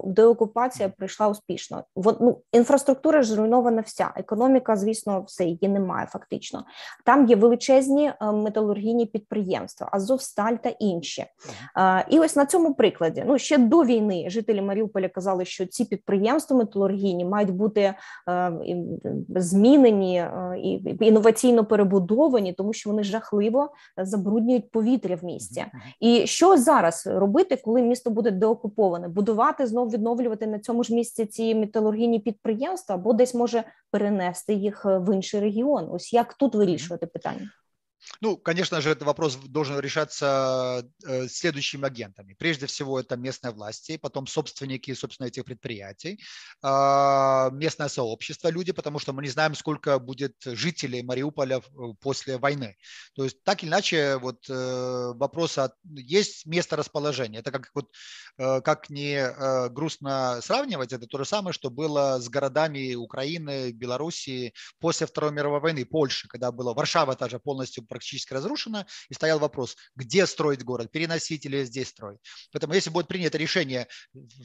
деокупація 0.04 0.88
прийшла 0.88 1.28
успішно. 1.28 1.84
ну, 1.96 2.38
інфраструктура 2.52 3.22
ж 3.22 3.32
зруйнована 3.32 3.80
вся. 3.80 4.12
Економіка, 4.16 4.76
звісно, 4.76 5.22
все 5.26 5.44
її 5.44 5.68
немає. 5.68 6.06
Фактично 6.06 6.64
там 7.04 7.26
є 7.26 7.36
величезні 7.36 8.12
е, 8.20 8.32
металургійні 8.32 9.06
підприємства, 9.06 9.88
Азовсталь 9.92 10.54
та 10.54 10.68
інші. 10.68 11.24
І 12.10 12.18
ось 12.18 12.36
на 12.36 12.46
цьому 12.46 12.74
прикладі, 12.74 13.24
ну 13.26 13.38
ще 13.38 13.58
до 13.58 13.84
війни, 13.84 14.24
жителі 14.30 14.62
Маріуполя 14.62 15.08
казали, 15.08 15.44
що 15.44 15.66
ці 15.66 15.84
підприємства 15.84 16.56
металургійні 16.56 17.24
мають 17.24 17.50
бути 17.50 17.94
е, 18.28 18.52
змінені 19.36 20.18
е, 20.18 20.54
і 20.58 20.96
інноваційно 21.00 21.64
перебудовані, 21.64 22.52
тому 22.52 22.72
що 22.72 22.90
вони 22.90 23.02
жахливо 23.02 23.72
забруднюють 23.96 24.70
повітря 24.70 25.16
в 25.16 25.24
місті. 25.24 25.64
І 26.00 26.26
що 26.26 26.56
зараз 26.56 27.06
робити, 27.06 27.58
коли 27.64 27.82
місто 27.82 28.10
буде 28.10 28.30
деокуповане? 28.30 28.57
окуповане, 28.57 29.07
будувати 29.07 29.67
знов 29.67 29.89
відновлювати 29.89 30.47
на 30.47 30.59
цьому 30.59 30.83
ж 30.83 30.93
місці 30.93 31.25
ці 31.25 31.55
металургійні 31.55 32.19
підприємства, 32.19 32.95
або 32.95 33.13
десь 33.13 33.33
може 33.33 33.63
перенести 33.91 34.53
їх 34.53 34.85
е, 34.85 34.97
в 34.97 35.15
інший 35.15 35.39
регіон. 35.39 35.87
Ось 35.91 36.13
як 36.13 36.33
тут 36.33 36.55
вирішувати 36.55 37.05
питання? 37.05 37.49
Ну, 38.20 38.36
конечно 38.36 38.80
же, 38.80 38.90
этот 38.90 39.04
вопрос 39.04 39.36
должен 39.36 39.78
решаться 39.78 40.84
э, 41.06 41.28
следующими 41.28 41.86
агентами. 41.86 42.34
Прежде 42.34 42.66
всего, 42.66 42.98
это 42.98 43.16
местные 43.16 43.52
власти, 43.52 43.96
потом 43.96 44.26
собственники, 44.26 44.92
собственно, 44.94 45.28
этих 45.28 45.44
предприятий, 45.44 46.20
а, 46.62 47.50
местное 47.50 47.88
сообщество, 47.88 48.48
люди, 48.48 48.72
потому 48.72 48.98
что 48.98 49.12
мы 49.12 49.22
не 49.22 49.28
знаем, 49.28 49.54
сколько 49.54 49.98
будет 49.98 50.34
жителей 50.44 51.02
Мариуполя 51.02 51.60
после 52.00 52.38
войны. 52.38 52.76
То 53.14 53.24
есть, 53.24 53.42
так 53.44 53.62
или 53.62 53.70
иначе, 53.70 54.16
вот 54.16 54.48
э, 54.48 55.12
вопрос, 55.14 55.58
есть 55.84 56.46
место 56.46 56.76
расположения. 56.76 57.38
Это 57.38 57.52
как, 57.52 57.70
вот, 57.74 57.90
э, 58.38 58.60
как 58.62 58.90
не 58.90 59.68
грустно 59.70 60.40
сравнивать, 60.42 60.92
это 60.92 61.06
то 61.06 61.18
же 61.18 61.24
самое, 61.24 61.52
что 61.52 61.70
было 61.70 62.18
с 62.20 62.28
городами 62.28 62.94
Украины, 62.94 63.70
Белоруссии 63.72 64.54
после 64.80 65.06
Второй 65.06 65.32
мировой 65.32 65.60
войны, 65.60 65.84
Польши, 65.84 66.28
когда 66.28 66.50
было 66.52 66.74
Варшава 66.74 67.14
тоже 67.14 67.38
полностью 67.38 67.84
практически 67.98 68.32
разрушена, 68.32 68.86
и 69.08 69.14
стоял 69.14 69.38
вопрос, 69.38 69.76
где 69.96 70.26
строить 70.26 70.64
город, 70.64 70.90
переносить 70.90 71.44
или 71.46 71.64
здесь 71.64 71.88
строить. 71.88 72.18
Поэтому 72.52 72.74
если 72.74 72.90
будет 72.90 73.08
принято 73.08 73.38
решение 73.38 73.88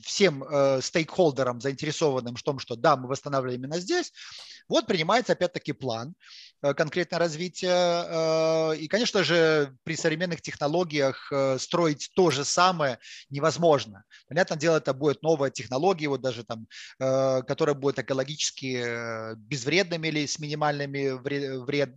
всем 0.04 0.44
э, 0.44 0.82
стейкхолдерам, 0.82 1.62
заинтересованным 1.62 2.36
в 2.36 2.44
том, 2.44 2.60
что 2.60 2.76
да, 2.76 2.98
мы 2.98 3.08
восстанавливаем 3.08 3.62
именно 3.62 3.80
здесь, 3.80 4.12
вот 4.68 4.88
принимается 4.88 5.34
опять-таки 5.34 5.74
план 5.74 6.16
конкретное 6.73 7.19
развитие. 7.19 7.71
Э, 7.71 8.76
и, 8.78 8.88
конечно 8.88 9.23
же, 9.23 9.76
при 9.84 9.95
современных 9.95 10.41
технологиях 10.41 11.30
э, 11.32 11.58
строить 11.60 12.12
то 12.15 12.32
же 12.32 12.45
самое 12.45 12.99
невозможно. 13.30 14.04
Понятное 14.30 14.58
дело, 14.58 14.78
это 14.78 14.93
будет 14.93 15.21
новая 15.21 15.49
технология, 15.49 16.08
вот 16.08 16.21
даже 16.21 16.43
там, 16.43 16.67
э, 16.99 17.41
которая 17.43 17.76
будет 17.76 17.99
экологически 17.99 18.82
э, 18.84 19.36
безвредными 19.36 20.08
или 20.08 20.26
с 20.26 20.39
минимальными 20.39 21.10
вред, 21.10 21.60
вред, 21.65 21.95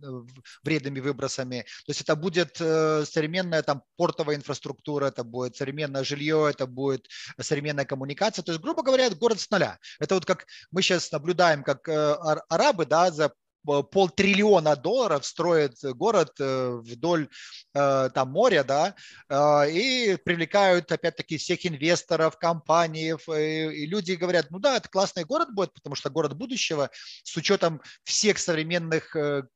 вредными 0.63 0.99
выбросами. 0.99 1.61
То 1.85 1.91
есть 1.91 2.01
это 2.01 2.15
будет 2.15 2.57
э, 2.59 3.05
современная 3.05 3.61
там 3.63 3.83
портовая 3.95 4.35
инфраструктура, 4.35 5.07
это 5.07 5.23
будет 5.23 5.55
современное 5.55 6.03
жилье, 6.03 6.47
это 6.49 6.67
будет 6.67 7.07
современная 7.39 7.85
коммуникация. 7.85 8.43
То 8.43 8.51
есть, 8.51 8.61
грубо 8.61 8.83
говоря, 8.83 9.09
город 9.11 9.39
с 9.39 9.49
нуля. 9.49 9.79
Это 9.99 10.15
вот 10.15 10.25
как 10.25 10.45
мы 10.71 10.81
сейчас 10.81 11.11
наблюдаем, 11.11 11.63
как 11.63 11.87
э, 11.87 12.13
арабы 12.49 12.85
да, 12.85 13.11
за 13.11 13.31
полтриллиона 13.67 14.75
долларов 14.75 15.25
строят 15.25 15.75
город 15.83 16.33
э, 16.39 16.79
вдоль 16.81 17.27
э, 17.73 18.09
там 18.13 18.31
моря, 18.31 18.63
да, 18.63 18.95
э, 19.29 19.71
и 19.71 20.17
привлекают 20.17 20.91
опять-таки 20.91 21.37
всех 21.37 21.65
инвесторов, 21.65 22.37
компаний, 22.37 23.13
и 23.37 23.85
люди 23.85 24.13
говорят, 24.13 24.47
ну 24.49 24.59
да, 24.59 24.77
это 24.77 24.89
классный 24.89 25.25
город 25.25 25.53
будет, 25.53 25.73
потому 25.73 25.95
что 25.95 26.09
город 26.09 26.35
будущего 26.35 26.89
с 27.23 27.35
учетом 27.35 27.81
всех 28.03 28.39
современных 28.39 29.15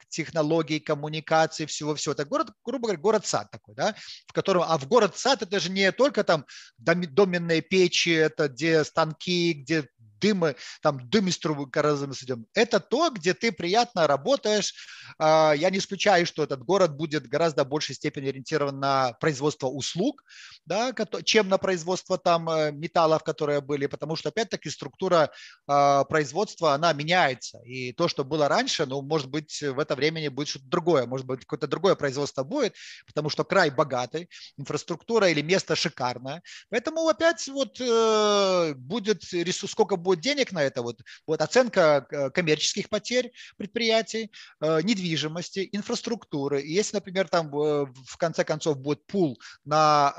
технологий, 0.10 0.80
коммуникаций, 0.80 1.65
всего-всего. 1.65 2.13
Это 2.13 2.26
город, 2.26 2.50
грубо 2.65 2.88
говоря, 2.88 3.02
город-сад 3.02 3.50
такой, 3.52 3.76
да, 3.76 3.95
в 4.28 4.34
котором, 4.34 4.63
а 4.67 4.78
в 4.78 4.88
город-сад 4.88 5.41
это 5.41 5.60
же 5.60 5.71
не 5.71 5.91
только 5.91 6.24
там 6.24 6.45
доменные 6.78 7.62
печи, 7.62 8.10
это 8.10 8.50
где 8.50 8.84
станки, 8.84 9.54
где 9.54 9.88
дымы, 10.22 10.56
там 10.82 11.10
дым 11.10 11.28
из 11.28 11.38
трубы 11.38 11.66
мы 11.66 12.14
идем. 12.24 12.46
Это 12.54 12.80
то, 12.80 13.10
где 13.10 13.34
ты 13.34 13.52
приятно 13.52 14.08
работаешь. 14.08 14.74
А, 15.18 15.54
я 15.54 15.70
не 15.70 15.80
исключаю, 15.80 16.26
что 16.26 16.44
этот 16.44 16.64
город 16.64 16.96
будет 16.96 17.28
гораздо 17.28 17.66
большей 17.66 17.96
степени 17.96 18.30
ориентирован 18.30 18.80
на 18.80 19.14
производство 19.14 19.68
услуг, 19.68 20.24
да, 20.66 20.94
чем 21.24 21.50
на 21.50 21.58
производство 21.58 22.18
там 22.18 22.50
э, 22.50 22.72
металлов, 22.72 23.24
которые 23.24 23.62
были, 23.62 23.88
потому 23.88 24.16
что 24.16 24.30
опять-таки 24.30 24.70
структура 24.70 25.32
а, 25.68 26.04
производства, 26.06 26.74
она 26.74 26.94
меняется. 26.94 27.60
И 27.66 27.94
то, 27.94 28.08
что 28.08 28.24
было 28.24 28.48
раньше, 28.48 28.86
ну, 28.86 29.02
может 29.02 29.30
быть, 29.30 29.62
в 29.62 29.80
это 29.80 29.96
время 29.96 30.30
будет 30.30 30.50
что-то 30.50 30.66
другое, 30.68 31.06
может 31.06 31.26
быть, 31.26 31.42
какое-то 31.42 31.68
другое 31.68 31.96
производство 31.96 32.44
будет, 32.44 32.76
потому 33.08 33.30
что 33.30 33.44
край 33.44 33.70
богатый, 33.70 34.30
инфраструктура 34.58 35.30
или 35.30 35.42
место 35.42 35.76
шикарное. 35.76 36.42
Поэтому 36.70 37.08
опять 37.08 37.48
вот 37.48 37.80
э, 37.80 38.74
будет 38.76 39.24
ресурс, 39.34 39.72
сколько 39.72 39.96
будет 39.96 40.11
будет 40.12 40.21
денег 40.21 40.52
на 40.52 40.62
это, 40.62 40.82
вот, 40.82 41.00
вот 41.26 41.41
оценка 41.41 42.06
э, 42.10 42.30
коммерческих 42.32 42.89
потерь 42.89 43.32
предприятий, 43.58 44.32
э, 44.60 44.82
недвижимости, 44.82 45.69
инфраструктуры. 45.71 46.62
Если, 46.62 46.97
например, 46.97 47.30
там 47.30 47.50
в 47.52 48.17
конце 48.17 48.43
концов 48.43 48.78
будет 48.78 49.06
пул 49.06 49.39
на 49.63 50.13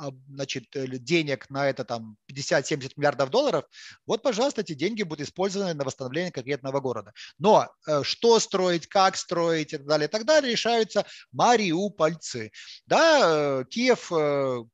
э, 0.00 0.10
значит, 0.28 0.64
денег 0.72 1.50
на 1.50 1.68
это 1.68 1.84
там 1.84 2.16
50-70 2.30 2.92
миллиардов 2.96 3.30
долларов, 3.30 3.64
вот, 4.06 4.22
пожалуйста, 4.22 4.60
эти 4.60 4.74
деньги 4.74 5.02
будут 5.02 5.26
использованы 5.26 5.74
на 5.74 5.84
восстановление 5.84 6.30
конкретного 6.30 6.80
города. 6.80 7.12
Но 7.38 7.68
что 8.02 8.38
строить, 8.38 8.86
как 8.86 9.16
строить 9.16 9.72
и 9.72 9.76
так 9.76 9.86
далее, 9.86 10.06
и 10.08 10.10
так 10.10 10.24
далее, 10.24 10.52
решаются 10.52 11.04
мариупольцы. 11.32 12.52
Да, 12.86 13.64
Киев 13.70 14.12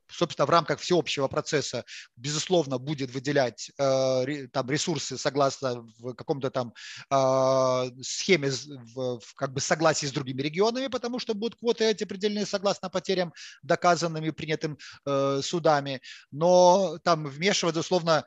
собственно, 0.09 0.47
в 0.47 0.51
рамках 0.51 0.81
всеобщего 0.81 1.29
процесса, 1.29 1.85
безусловно, 2.17 2.79
будет 2.79 3.11
выделять 3.11 3.71
э, 3.79 4.47
там 4.53 4.71
ресурсы 4.71 5.19
согласно 5.19 5.83
в 5.99 6.15
каком-то 6.15 6.51
там 6.51 6.73
э, 7.11 8.03
схеме 8.03 8.51
в, 8.95 9.21
как 9.35 9.53
бы 9.53 9.61
согласии 9.61 10.07
с 10.07 10.13
другими 10.13 10.43
регионами, 10.43 10.89
потому 10.89 11.19
что 11.19 11.35
будут 11.35 11.59
квоты 11.59 11.85
эти 11.85 12.05
определены 12.05 12.47
согласно 12.47 12.91
потерям, 12.91 13.33
доказанными 13.63 14.31
принятым 14.31 14.79
э, 15.05 15.41
судами. 15.43 16.01
Но 16.31 16.99
там 17.05 17.27
вмешиваться, 17.27 17.81
условно, 17.81 18.25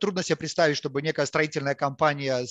трудно 0.00 0.22
себе 0.22 0.36
представить, 0.36 0.76
чтобы 0.76 1.02
некая 1.02 1.26
строительная 1.26 1.74
компания, 1.74 2.46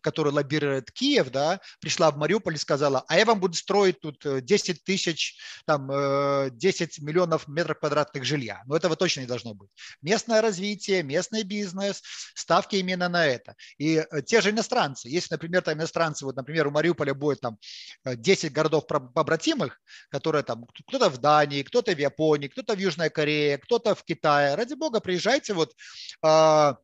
которая 0.00 0.32
лоббирует 0.34 0.90
Киев, 0.92 1.30
да, 1.30 1.60
пришла 1.80 2.10
в 2.10 2.16
Мариуполь 2.16 2.54
и 2.54 2.58
сказала, 2.58 3.04
а 3.08 3.16
я 3.16 3.24
вам 3.24 3.40
буду 3.40 3.54
строить 3.54 4.00
тут 4.00 4.24
10 4.24 4.84
тысяч, 4.84 5.36
там, 5.66 5.90
э, 5.90 6.50
10 6.52 7.00
миллионов 7.00 7.48
метров 7.48 7.78
квадратных 7.90 8.24
жилья. 8.24 8.62
Но 8.66 8.76
этого 8.76 8.96
точно 8.96 9.20
не 9.20 9.26
должно 9.26 9.54
быть. 9.54 9.70
Местное 10.02 10.40
развитие, 10.40 11.02
местный 11.02 11.42
бизнес, 11.42 12.02
ставки 12.34 12.76
именно 12.76 13.08
на 13.08 13.26
это. 13.26 13.54
И 13.78 13.96
э, 13.96 14.22
те 14.22 14.40
же 14.40 14.50
иностранцы, 14.50 15.08
если, 15.08 15.34
например, 15.34 15.62
там 15.62 15.74
иностранцы, 15.74 16.24
вот, 16.24 16.36
например, 16.36 16.68
у 16.68 16.70
Мариуполя 16.70 17.14
будет 17.14 17.40
там 17.40 17.58
10 18.04 18.44
э, 18.44 18.48
городов 18.48 18.86
побратимых, 18.86 19.80
которые 20.10 20.44
там, 20.44 20.66
кто-то 20.86 21.10
в 21.10 21.18
Дании, 21.18 21.62
кто-то 21.62 21.94
в 21.94 21.98
Японии, 21.98 22.48
кто-то 22.48 22.74
в 22.74 22.78
Южной 22.78 23.10
Корее, 23.10 23.58
кто-то 23.58 23.94
в 23.94 24.04
Китае. 24.04 24.54
Ради 24.54 24.74
бога, 24.74 25.00
приезжайте, 25.00 25.52
вот 25.54 25.74
а, 26.22 26.76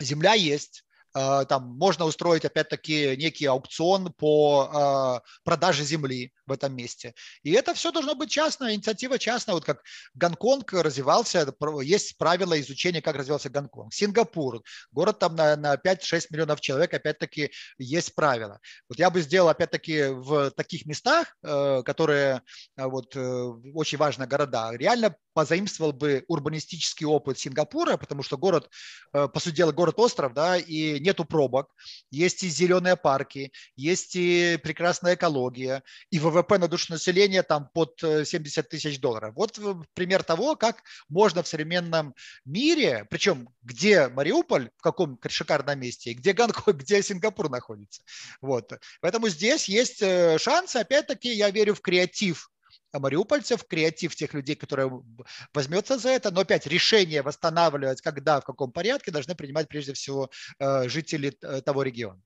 земля 0.00 0.34
есть, 0.34 0.83
там 1.14 1.76
можно 1.78 2.04
устроить 2.04 2.44
опять-таки 2.44 3.16
некий 3.16 3.46
аукцион 3.46 4.12
по 4.12 4.68
а, 4.72 5.22
продаже 5.44 5.84
земли 5.84 6.32
в 6.46 6.52
этом 6.52 6.74
месте. 6.74 7.14
И 7.42 7.52
это 7.52 7.74
все 7.74 7.92
должно 7.92 8.14
быть 8.14 8.30
частная 8.30 8.74
инициатива 8.74 9.18
частная, 9.18 9.54
вот 9.54 9.64
как 9.64 9.82
Гонконг 10.14 10.72
развивался, 10.72 11.46
есть 11.82 12.18
правила 12.18 12.60
изучения, 12.60 13.00
как 13.00 13.16
развивался 13.16 13.48
Гонконг. 13.48 13.94
Сингапур, 13.94 14.62
город 14.90 15.18
там 15.18 15.36
на, 15.36 15.56
на 15.56 15.74
5-6 15.74 16.26
миллионов 16.30 16.60
человек, 16.60 16.92
опять-таки 16.92 17.50
есть 17.78 18.14
правила. 18.14 18.60
Вот 18.88 18.98
я 18.98 19.10
бы 19.10 19.20
сделал 19.20 19.48
опять-таки 19.48 20.08
в 20.08 20.50
таких 20.50 20.86
местах, 20.86 21.36
э, 21.42 21.82
которые 21.84 22.42
э, 22.76 22.84
вот 22.84 23.14
э, 23.16 23.20
очень 23.74 23.98
важные 23.98 24.26
города, 24.26 24.72
реально 24.72 25.16
позаимствовал 25.34 25.92
бы 25.92 26.24
урбанистический 26.28 27.06
опыт 27.06 27.38
Сингапура, 27.38 27.96
потому 27.96 28.22
что 28.22 28.38
город, 28.38 28.70
по 29.12 29.40
сути 29.40 29.56
дела, 29.56 29.72
город-остров, 29.72 30.32
да, 30.32 30.56
и 30.56 31.00
нету 31.00 31.24
пробок, 31.24 31.74
есть 32.10 32.42
и 32.42 32.48
зеленые 32.48 32.96
парки, 32.96 33.52
есть 33.76 34.16
и 34.16 34.58
прекрасная 34.62 35.14
экология, 35.14 35.82
и 36.10 36.18
ВВП 36.18 36.58
на 36.58 36.68
душу 36.68 36.92
населения 36.92 37.42
там 37.42 37.68
под 37.74 37.98
70 38.00 38.58
э, 38.58 38.68
тысяч 38.68 39.00
долларов. 39.00 39.34
Вот 39.34 39.58
пример 39.94 40.22
того, 40.22 40.56
как 40.56 40.82
можно 41.08 41.42
в 41.42 41.48
современном 41.48 42.14
мире, 42.44 43.06
причем 43.10 43.48
где 43.62 44.08
Мариуполь, 44.08 44.70
в 44.76 44.82
каком 44.82 45.18
шикарном 45.28 45.80
месте, 45.80 46.12
где 46.12 46.32
Гонконг, 46.32 46.76
где 46.80 47.02
Сингапур 47.02 47.50
находится. 47.50 48.02
Вот. 48.40 48.72
Поэтому 49.00 49.28
здесь 49.28 49.68
есть 49.68 50.02
э, 50.02 50.38
шансы, 50.38 50.76
опять-таки, 50.76 51.32
я 51.32 51.50
верю 51.50 51.74
в 51.74 51.80
креатив 51.80 52.50
мариупольцев, 52.98 53.64
креатив 53.64 54.14
тех 54.14 54.34
людей, 54.34 54.56
которые 54.56 54.90
возьмется 55.52 55.98
за 55.98 56.10
это, 56.10 56.30
но 56.30 56.40
опять 56.40 56.66
решение 56.66 57.22
восстанавливать, 57.22 58.00
когда, 58.00 58.40
в 58.40 58.44
каком 58.44 58.72
порядке, 58.72 59.10
должны 59.10 59.34
принимать 59.34 59.68
прежде 59.68 59.92
всего 59.92 60.30
э, 60.58 60.88
жители 60.88 61.30
того 61.30 61.82
региона. 61.82 62.20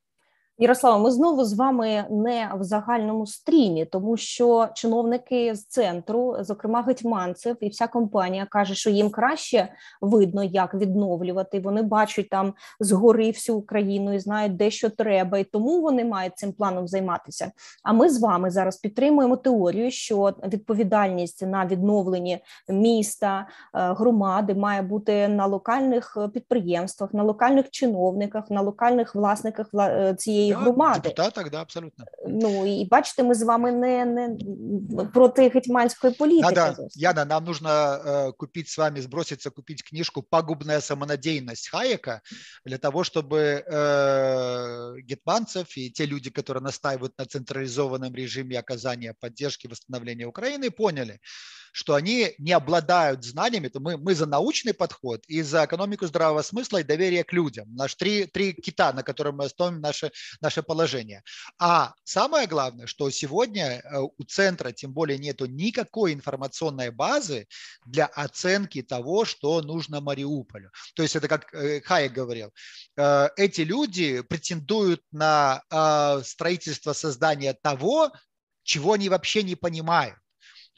Ярослава, 0.60 0.98
ми 0.98 1.10
знову 1.10 1.44
з 1.44 1.54
вами 1.54 2.04
не 2.10 2.50
в 2.58 2.62
загальному 2.62 3.26
стрімі, 3.26 3.84
тому 3.84 4.16
що 4.16 4.68
чиновники 4.74 5.54
з 5.54 5.66
центру, 5.66 6.36
зокрема 6.40 6.82
гетьманцев, 6.82 7.56
і 7.60 7.68
вся 7.68 7.86
компанія 7.86 8.46
каже, 8.50 8.74
що 8.74 8.90
їм 8.90 9.10
краще 9.10 9.68
видно, 10.00 10.44
як 10.44 10.74
відновлювати. 10.74 11.60
Вони 11.60 11.82
бачать 11.82 12.28
там 12.28 12.54
згори 12.80 13.30
всю 13.30 13.58
Україну 13.58 14.12
і 14.12 14.18
знають, 14.18 14.56
де 14.56 14.70
що 14.70 14.90
треба, 14.90 15.38
і 15.38 15.44
тому 15.44 15.80
вони 15.80 16.04
мають 16.04 16.38
цим 16.38 16.52
планом 16.52 16.88
займатися. 16.88 17.52
А 17.84 17.92
ми 17.92 18.10
з 18.10 18.20
вами 18.20 18.50
зараз 18.50 18.76
підтримуємо 18.76 19.36
теорію, 19.36 19.90
що 19.90 20.34
відповідальність 20.46 21.42
на 21.42 21.66
відновленні 21.66 22.38
міста, 22.68 23.38
е, 23.38 23.46
громади 23.72 24.54
має 24.54 24.82
бути 24.82 25.28
на 25.28 25.46
локальних 25.46 26.18
підприємствах, 26.34 27.14
на 27.14 27.22
локальних 27.22 27.70
чиновниках, 27.70 28.50
на 28.50 28.60
локальних 28.60 29.14
власниках 29.14 29.66
е, 29.74 30.14
цієї 30.18 30.47
цієї 30.47 30.51
да, 30.51 30.57
громади. 30.57 30.99
Депутата, 31.03 31.49
да, 31.49 31.61
абсолютно. 31.61 32.05
Ну 32.27 32.81
і 32.81 32.85
бачите, 32.85 33.23
ми 33.23 33.35
з 33.35 33.43
вами 33.43 33.71
не 33.71 34.05
не 34.05 34.37
проти 35.13 35.49
гетьманської 35.49 36.13
політики. 36.13 36.55
Надо, 36.55 36.87
Яна, 36.95 37.25
нам 37.25 37.43
нужно 37.43 37.69
э, 37.69 38.33
купить 38.37 38.67
с 38.67 38.77
вами, 38.77 39.01
сброситься, 39.01 39.49
купить 39.49 39.83
книжку 39.83 40.23
«Пагубная 40.23 40.81
самонадеянность» 40.81 41.69
Хайека 41.69 42.21
для 42.65 42.77
того, 42.77 43.03
чтобы 43.03 43.37
э, 43.37 44.95
гетманцев 45.09 45.77
и 45.77 45.91
те 45.91 46.05
люди, 46.05 46.29
которые 46.29 46.63
настаивают 46.63 47.17
на 47.17 47.25
централизованном 47.25 48.15
режиме 48.15 48.59
оказания 48.59 49.13
поддержки, 49.19 49.67
восстановления 49.67 50.25
Украины, 50.25 50.71
поняли, 50.71 51.19
что 51.72 51.94
они 51.94 52.34
не 52.38 52.52
обладают 52.52 53.24
знаниями, 53.24 53.68
то 53.68 53.80
мы, 53.80 53.96
мы 53.96 54.14
за 54.14 54.26
научный 54.26 54.74
подход 54.74 55.22
и 55.28 55.42
за 55.42 55.64
экономику 55.64 56.06
здравого 56.06 56.42
смысла 56.42 56.78
и 56.78 56.84
доверие 56.84 57.24
к 57.24 57.32
людям. 57.32 57.74
Наш 57.74 57.94
три, 57.94 58.26
три 58.26 58.52
кита, 58.52 58.92
на 58.92 59.02
которых 59.02 59.34
мы 59.34 59.44
основываем 59.46 59.82
наше, 59.82 60.10
наше 60.40 60.62
положение. 60.62 61.22
А 61.58 61.94
самое 62.04 62.46
главное, 62.46 62.86
что 62.86 63.10
сегодня 63.10 63.80
э, 63.80 63.98
у 64.00 64.24
центра, 64.24 64.72
тем 64.72 64.92
более, 64.92 65.18
нету 65.18 65.46
никакой 65.46 66.12
информационной 66.12 66.90
базы 66.90 67.46
для 67.86 68.06
оценки 68.06 68.82
того, 68.82 69.24
что 69.24 69.60
нужно 69.62 70.00
Мариуполю. 70.00 70.70
То 70.94 71.02
есть 71.02 71.16
это 71.16 71.28
как 71.28 71.52
э, 71.54 71.80
Хайек 71.80 72.12
говорил, 72.12 72.52
э, 72.96 73.28
эти 73.36 73.62
люди 73.62 74.22
претендуют 74.22 75.02
на 75.12 75.62
строительство 76.24 76.92
создания 76.92 77.52
того, 77.52 78.12
чего 78.62 78.92
они 78.92 79.08
вообще 79.08 79.42
не 79.42 79.56
понимают. 79.56 80.16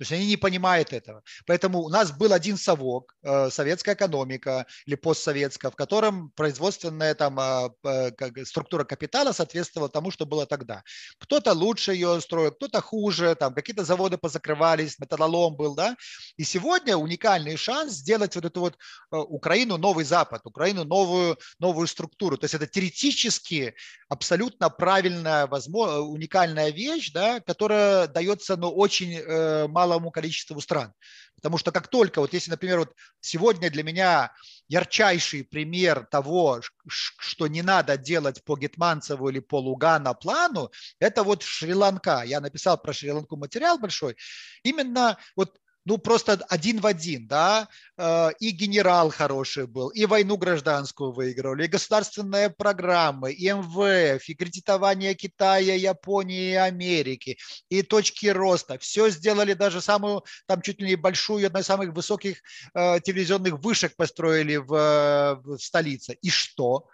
То 0.00 0.04
есть 0.04 0.12
они 0.12 0.26
не 0.28 0.38
понимают 0.38 0.94
этого. 0.94 1.22
Поэтому 1.46 1.80
у 1.80 1.90
нас 1.90 2.10
был 2.10 2.32
один 2.32 2.56
совок, 2.56 3.14
э, 3.22 3.50
советская 3.50 3.94
экономика 3.94 4.64
или 4.86 4.94
постсоветская, 4.94 5.70
в 5.70 5.76
котором 5.76 6.30
производственная 6.30 7.14
там, 7.14 7.38
э, 7.38 8.10
структура 8.46 8.84
капитала 8.84 9.32
соответствовала 9.32 9.90
тому, 9.90 10.10
что 10.10 10.24
было 10.24 10.46
тогда. 10.46 10.84
Кто-то 11.18 11.52
лучше 11.52 11.92
ее 11.92 12.18
строил, 12.22 12.50
кто-то 12.52 12.80
хуже, 12.80 13.34
там 13.34 13.52
какие-то 13.52 13.84
заводы 13.84 14.16
позакрывались, 14.16 14.98
металлолом 14.98 15.54
был, 15.54 15.74
да. 15.74 15.94
И 16.38 16.44
сегодня 16.44 16.96
уникальный 16.96 17.58
шанс 17.58 17.92
сделать 17.92 18.34
вот 18.36 18.46
эту 18.46 18.60
вот 18.60 18.78
э, 19.12 19.16
Украину 19.16 19.76
новый 19.76 20.06
Запад, 20.06 20.40
Украину 20.46 20.84
новую, 20.84 21.36
новую 21.58 21.86
структуру. 21.86 22.38
То 22.38 22.44
есть 22.44 22.54
это 22.54 22.66
теоретически 22.66 23.74
абсолютно 24.08 24.70
правильная, 24.70 25.46
возможно, 25.46 25.98
уникальная 25.98 26.70
вещь, 26.70 27.12
да, 27.12 27.40
которая 27.40 28.06
дается 28.06 28.56
ну, 28.56 28.70
очень 28.70 29.68
мало 29.68 29.89
малому 29.90 30.10
количеству 30.10 30.60
стран. 30.60 30.92
Потому 31.34 31.58
что 31.58 31.72
как 31.72 31.88
только, 31.88 32.20
вот 32.20 32.32
если, 32.32 32.50
например, 32.50 32.78
вот 32.78 32.94
сегодня 33.20 33.70
для 33.70 33.82
меня 33.82 34.32
ярчайший 34.68 35.44
пример 35.44 36.06
того, 36.10 36.60
что 36.88 37.46
не 37.48 37.62
надо 37.62 37.96
делать 37.96 38.44
по 38.44 38.56
Гетманцеву 38.56 39.28
или 39.28 39.40
по 39.40 39.58
Лугана 39.58 40.14
плану, 40.14 40.70
это 41.00 41.22
вот 41.24 41.42
Шри-Ланка. 41.42 42.22
Я 42.24 42.40
написал 42.40 42.78
про 42.80 42.92
Шри-Ланку 42.92 43.36
материал 43.36 43.78
большой. 43.78 44.16
Именно 44.62 45.18
вот 45.36 45.58
ну 45.84 45.98
просто 45.98 46.40
один 46.48 46.80
в 46.80 46.86
один, 46.86 47.26
да, 47.26 47.68
э, 47.96 48.30
и 48.38 48.50
генерал 48.50 49.10
хороший 49.10 49.66
был, 49.66 49.88
и 49.88 50.06
войну 50.06 50.36
гражданскую 50.36 51.12
выигрывали, 51.12 51.64
и 51.64 51.68
государственные 51.68 52.50
программы, 52.50 53.32
и 53.32 53.50
МВФ, 53.50 54.28
и 54.28 54.34
кредитование 54.34 55.14
Китая, 55.14 55.74
Японии 55.74 56.52
и 56.52 56.54
Америки, 56.54 57.38
и 57.68 57.82
точки 57.82 58.26
роста. 58.26 58.78
Все 58.78 59.08
сделали, 59.10 59.54
даже 59.54 59.80
самую, 59.80 60.24
там 60.46 60.62
чуть 60.62 60.80
ли 60.80 60.88
не 60.88 60.96
большую, 60.96 61.46
одну 61.46 61.60
из 61.60 61.66
самых 61.66 61.94
высоких 61.94 62.42
э, 62.74 63.00
телевизионных 63.00 63.60
вышек 63.60 63.96
построили 63.96 64.56
в, 64.56 65.40
в 65.42 65.58
столице. 65.58 66.18
И 66.20 66.30
что? 66.30 66.86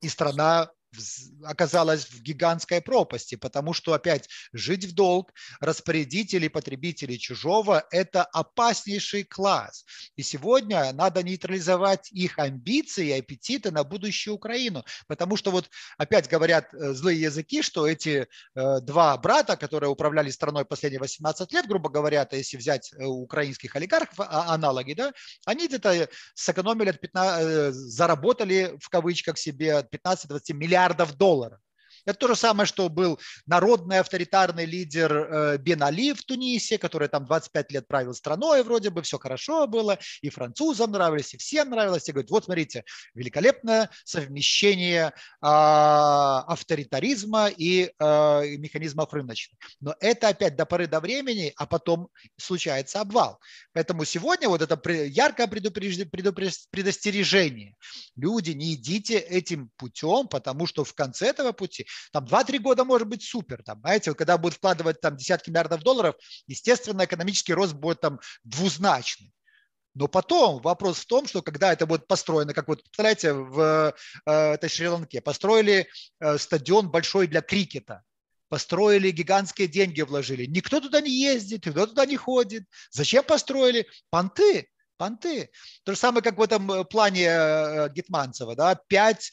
И 0.00 0.08
страна 0.08 0.70
оказалась 1.44 2.04
в 2.06 2.22
гигантской 2.22 2.80
пропасти, 2.80 3.36
потому 3.36 3.72
что 3.72 3.92
опять 3.92 4.28
жить 4.52 4.84
в 4.84 4.94
долг 4.94 5.32
распорядители, 5.60 6.48
потребители 6.48 7.16
чужого– 7.16 7.84
это 7.90 8.24
опаснейший 8.24 9.24
класс. 9.24 9.84
И 10.16 10.22
сегодня 10.22 10.92
надо 10.92 11.22
нейтрализовать 11.22 12.10
их 12.12 12.38
амбиции 12.38 13.08
и 13.08 13.18
аппетиты 13.18 13.70
на 13.70 13.84
будущую 13.84 14.34
Украину, 14.34 14.84
потому 15.06 15.36
что 15.36 15.50
вот 15.50 15.70
опять 15.98 16.28
говорят 16.28 16.72
э, 16.74 16.92
злые 16.92 17.20
языки, 17.20 17.62
что 17.62 17.86
эти 17.86 18.26
э, 18.54 18.80
два 18.80 19.16
брата, 19.16 19.56
которые 19.56 19.90
управляли 19.90 20.30
страной 20.30 20.64
последние 20.64 21.00
18 21.00 21.52
лет, 21.52 21.66
грубо 21.66 21.88
говоря, 21.88 22.24
то 22.24 22.36
если 22.36 22.56
взять 22.56 22.92
э, 22.92 23.04
украинских 23.04 23.76
олигархов, 23.76 24.18
а, 24.20 24.54
аналоги, 24.54 24.94
да, 24.94 25.12
они 25.46 25.68
где-то 25.68 26.08
сэкономили, 26.34 26.90
от 26.90 27.00
15, 27.00 27.74
заработали 27.74 28.76
в 28.80 28.88
кавычках 28.88 29.38
себе 29.38 29.74
от 29.74 29.94
15-20 29.94 30.52
миллиардов 30.54 30.79
миллиардов 30.80 31.14
долларов. 31.16 31.60
Это 32.06 32.18
то 32.18 32.28
же 32.28 32.36
самое, 32.36 32.66
что 32.66 32.88
был 32.88 33.18
народный 33.46 33.98
авторитарный 33.98 34.64
лидер 34.64 35.12
э, 35.12 35.58
Бен 35.58 35.82
Али 35.82 36.12
в 36.12 36.24
Тунисе, 36.24 36.78
который 36.78 37.08
там 37.08 37.24
25 37.24 37.72
лет 37.72 37.88
правил 37.88 38.14
страной, 38.14 38.62
вроде 38.62 38.90
бы 38.90 39.02
все 39.02 39.18
хорошо 39.18 39.66
было, 39.66 39.98
и 40.22 40.30
французам 40.30 40.92
нравились, 40.92 41.34
и 41.34 41.38
всем 41.38 41.70
нравилось. 41.70 42.08
И 42.08 42.12
говорят, 42.12 42.30
вот 42.30 42.44
смотрите, 42.44 42.84
великолепное 43.14 43.90
совмещение 44.04 45.12
а, 45.40 46.44
авторитаризма 46.46 47.48
и 47.48 47.90
а, 47.98 48.42
механизмов 48.42 49.12
рыночных. 49.12 49.58
Но 49.80 49.96
это 50.00 50.28
опять 50.28 50.56
до 50.56 50.66
поры 50.66 50.86
до 50.86 51.00
времени, 51.00 51.52
а 51.56 51.66
потом 51.66 52.08
случается 52.36 53.00
обвал. 53.00 53.40
Поэтому 53.72 54.04
сегодня 54.04 54.48
вот 54.48 54.62
это 54.62 54.78
яркое 54.90 55.46
предостережение. 55.46 57.76
Люди, 58.16 58.50
не 58.50 58.74
идите 58.74 59.18
этим 59.18 59.70
путем, 59.76 60.28
потому 60.28 60.66
что 60.66 60.84
в 60.84 60.94
конце 60.94 61.28
этого 61.28 61.52
пути 61.52 61.86
там 62.12 62.24
2-3 62.24 62.58
года 62.58 62.84
может 62.84 63.08
быть 63.08 63.22
супер, 63.22 63.62
там, 63.62 63.80
знаете, 63.80 64.14
когда 64.14 64.38
будут 64.38 64.58
вкладывать 64.58 65.00
там 65.00 65.16
десятки 65.16 65.50
миллиардов 65.50 65.82
долларов, 65.82 66.16
естественно, 66.46 67.04
экономический 67.04 67.54
рост 67.54 67.74
будет 67.74 68.00
там 68.00 68.20
двузначный. 68.44 69.32
Но 69.94 70.06
потом 70.06 70.60
вопрос 70.62 70.98
в 70.98 71.06
том, 71.06 71.26
что 71.26 71.42
когда 71.42 71.72
это 71.72 71.86
будет 71.86 72.06
построено, 72.06 72.54
как 72.54 72.68
вот, 72.68 72.82
представляете, 72.82 73.32
в 73.32 73.94
э, 74.26 74.30
этой 74.30 74.68
Шри-Ланке, 74.68 75.20
построили 75.20 75.88
э, 76.20 76.38
стадион 76.38 76.90
большой 76.90 77.26
для 77.26 77.42
крикета, 77.42 78.02
построили, 78.48 79.10
гигантские 79.10 79.66
деньги 79.66 80.02
вложили. 80.02 80.46
Никто 80.46 80.80
туда 80.80 81.00
не 81.00 81.10
ездит, 81.10 81.66
никто 81.66 81.86
туда 81.86 82.06
не 82.06 82.16
ходит. 82.16 82.64
Зачем 82.90 83.24
построили? 83.24 83.88
Понты, 84.10 84.68
понты. 84.96 85.50
То 85.82 85.92
же 85.92 85.98
самое, 85.98 86.22
как 86.22 86.38
в 86.38 86.42
этом 86.42 86.70
э, 86.70 86.84
плане 86.84 87.88
Гетманцева, 87.92 88.54
да, 88.54 88.76
пять 88.76 89.32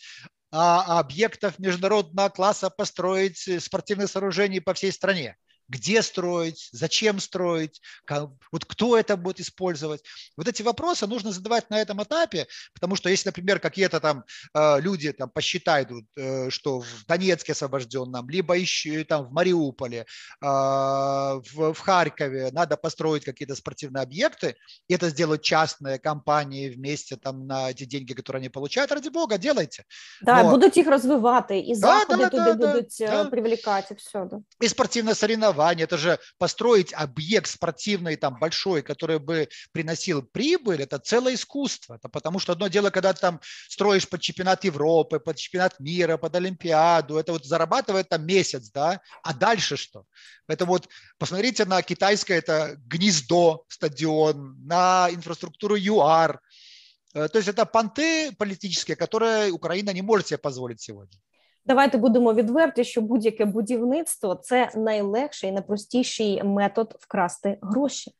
объектов 0.51 1.59
международного 1.59 2.29
класса 2.29 2.69
построить 2.69 3.47
э, 3.47 3.59
спортивных 3.59 4.09
сооружений 4.09 4.61
по 4.61 4.73
всей 4.73 4.91
стране 4.91 5.37
где 5.69 6.01
строить, 6.01 6.69
зачем 6.71 7.19
строить, 7.19 7.81
как, 8.05 8.29
вот 8.51 8.65
кто 8.65 8.97
это 8.97 9.17
будет 9.17 9.39
использовать. 9.39 10.01
Вот 10.37 10.47
эти 10.47 10.61
вопросы 10.61 11.07
нужно 11.07 11.31
задавать 11.31 11.69
на 11.69 11.79
этом 11.79 12.01
этапе, 12.01 12.47
потому 12.73 12.95
что 12.95 13.09
если, 13.09 13.29
например, 13.29 13.59
какие-то 13.59 13.99
там 13.99 14.23
э, 14.53 14.79
люди 14.79 15.11
там 15.11 15.29
посчитают, 15.29 15.89
э, 16.15 16.49
что 16.49 16.79
в 16.79 17.05
Донецке 17.07 17.51
освобожденном, 17.51 18.29
либо 18.29 18.55
еще 18.55 19.03
там 19.03 19.25
в 19.25 19.31
Мариуполе, 19.31 19.99
э, 19.99 20.05
в, 20.41 21.73
в 21.73 21.79
Харькове 21.79 22.51
надо 22.51 22.77
построить 22.77 23.25
какие-то 23.25 23.55
спортивные 23.55 24.03
объекты, 24.03 24.55
и 24.87 24.93
это 24.93 25.09
сделают 25.09 25.41
частные 25.41 25.99
компании 25.99 26.69
вместе 26.69 27.17
там 27.17 27.45
на 27.45 27.71
эти 27.71 27.83
деньги, 27.83 28.13
которые 28.13 28.39
они 28.39 28.49
получают, 28.49 28.91
ради 28.91 29.09
бога, 29.09 29.37
делайте. 29.37 29.83
Да, 30.21 30.43
Но... 30.43 30.51
будут 30.51 30.77
их 30.77 30.87
развивать, 30.87 31.51
и 31.51 31.73
заходы 31.73 32.23
да, 32.23 32.29
да, 32.29 32.29
туди 32.29 32.59
да, 32.59 32.73
будуть 32.73 32.95
да. 32.99 33.25
привлекать, 33.25 33.91
и 33.91 33.95
все. 33.95 34.25
Да. 34.25 34.39
И 34.61 34.67
спортивное 34.67 35.13
соревнование 35.13 35.56
соревнования, 35.57 35.85
это 35.85 35.97
же 35.97 36.19
построить 36.37 36.93
объект 36.93 37.47
спортивный 37.47 38.15
там 38.15 38.37
большой, 38.39 38.81
который 38.81 39.19
бы 39.19 39.49
приносил 39.71 40.21
прибыль, 40.21 40.81
это 40.81 40.99
целое 40.99 41.33
искусство. 41.33 41.95
Это 41.95 42.09
потому 42.09 42.39
что 42.39 42.53
одно 42.53 42.67
дело, 42.67 42.89
когда 42.89 43.13
там 43.13 43.39
строишь 43.69 44.07
под 44.07 44.21
чемпионат 44.21 44.63
Европы, 44.65 45.19
под 45.19 45.37
чемпионат 45.37 45.79
мира, 45.79 46.17
под 46.17 46.35
Олимпиаду, 46.35 47.17
это 47.17 47.31
вот 47.31 47.45
зарабатывает 47.45 48.09
там 48.09 48.25
месяц, 48.25 48.69
да, 48.71 49.01
а 49.23 49.33
дальше 49.33 49.77
что? 49.77 50.03
Поэтому 50.47 50.73
вот 50.73 50.87
посмотрите 51.17 51.65
на 51.65 51.81
китайское 51.81 52.37
это 52.37 52.75
гнездо, 52.87 53.65
стадион, 53.67 54.55
на 54.65 55.09
инфраструктуру 55.11 55.75
ЮАР, 55.75 56.39
э, 57.13 57.27
то 57.27 57.37
есть 57.37 57.49
это 57.49 57.65
понты 57.65 58.31
политические, 58.37 58.95
которые 58.95 59.51
Украина 59.51 59.93
не 59.93 60.01
может 60.01 60.27
себе 60.27 60.37
позволить 60.37 60.81
сегодня. 60.81 61.19
Давайте 61.66 61.98
будемо 61.98 62.34
відверті, 62.34 62.84
що 62.84 63.00
будь-яке 63.00 63.44
будівництво 63.44 64.34
це 64.34 64.70
найлегший 64.76 65.50
і 65.50 65.52
найпростіший 65.52 66.42
метод 66.42 66.96
вкрасти 67.00 67.58
гроші. 67.62 68.12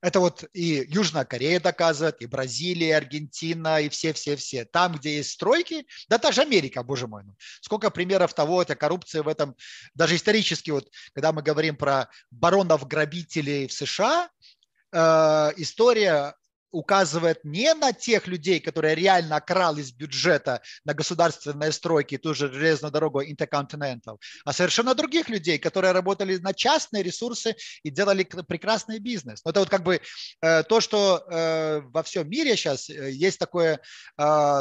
Это 0.00 0.20
вот 0.20 0.44
и 0.54 0.86
Южная 0.88 1.24
Корея 1.24 1.58
доказывает, 1.58 2.22
и 2.22 2.26
Бразилия, 2.26 2.90
и 2.90 2.92
Аргентина, 2.92 3.80
и 3.80 3.88
все-все-все. 3.88 4.64
Там, 4.64 4.94
где 4.94 5.16
есть 5.16 5.30
стройки, 5.30 5.86
да 6.08 6.18
та 6.18 6.30
же 6.30 6.42
Америка, 6.42 6.84
боже 6.84 7.08
мой. 7.08 7.24
Ну, 7.24 7.34
сколько 7.60 7.90
примеров 7.90 8.32
того, 8.32 8.62
это 8.62 8.76
коррупция 8.76 9.24
в 9.24 9.28
этом, 9.28 9.56
даже 9.94 10.14
исторически, 10.14 10.70
вот, 10.70 10.88
когда 11.14 11.32
мы 11.32 11.42
говорим 11.42 11.76
про 11.76 12.08
баронов-грабителей 12.30 13.66
в 13.66 13.72
США, 13.72 14.28
э, 14.92 15.52
история 15.56 16.34
указывает 16.73 17.39
не 17.45 17.73
на 17.73 17.93
тех 17.93 18.27
людей, 18.27 18.59
которые 18.59 18.95
реально 18.95 19.39
крал 19.39 19.77
из 19.77 19.91
бюджета 19.93 20.61
на 20.83 20.93
государственные 20.93 21.71
стройки, 21.71 22.17
ту 22.17 22.33
же 22.33 22.51
железную 22.51 22.91
дорогу 22.91 23.21
Intercontinental, 23.21 24.17
а 24.43 24.53
совершенно 24.53 24.95
других 24.95 25.29
людей, 25.29 25.59
которые 25.59 25.91
работали 25.91 26.37
на 26.37 26.53
частные 26.53 27.03
ресурсы 27.03 27.55
и 27.83 27.91
делали 27.91 28.23
прекрасный 28.23 28.99
бизнес. 28.99 29.41
Это 29.45 29.59
вот 29.59 29.69
как 29.69 29.83
бы 29.83 30.01
э, 30.41 30.63
то, 30.63 30.81
что 30.81 31.23
э, 31.29 31.81
во 31.81 32.01
всем 32.01 32.29
мире 32.29 32.57
сейчас 32.57 32.89
э, 32.89 33.11
есть 33.11 33.39
такая 33.39 33.79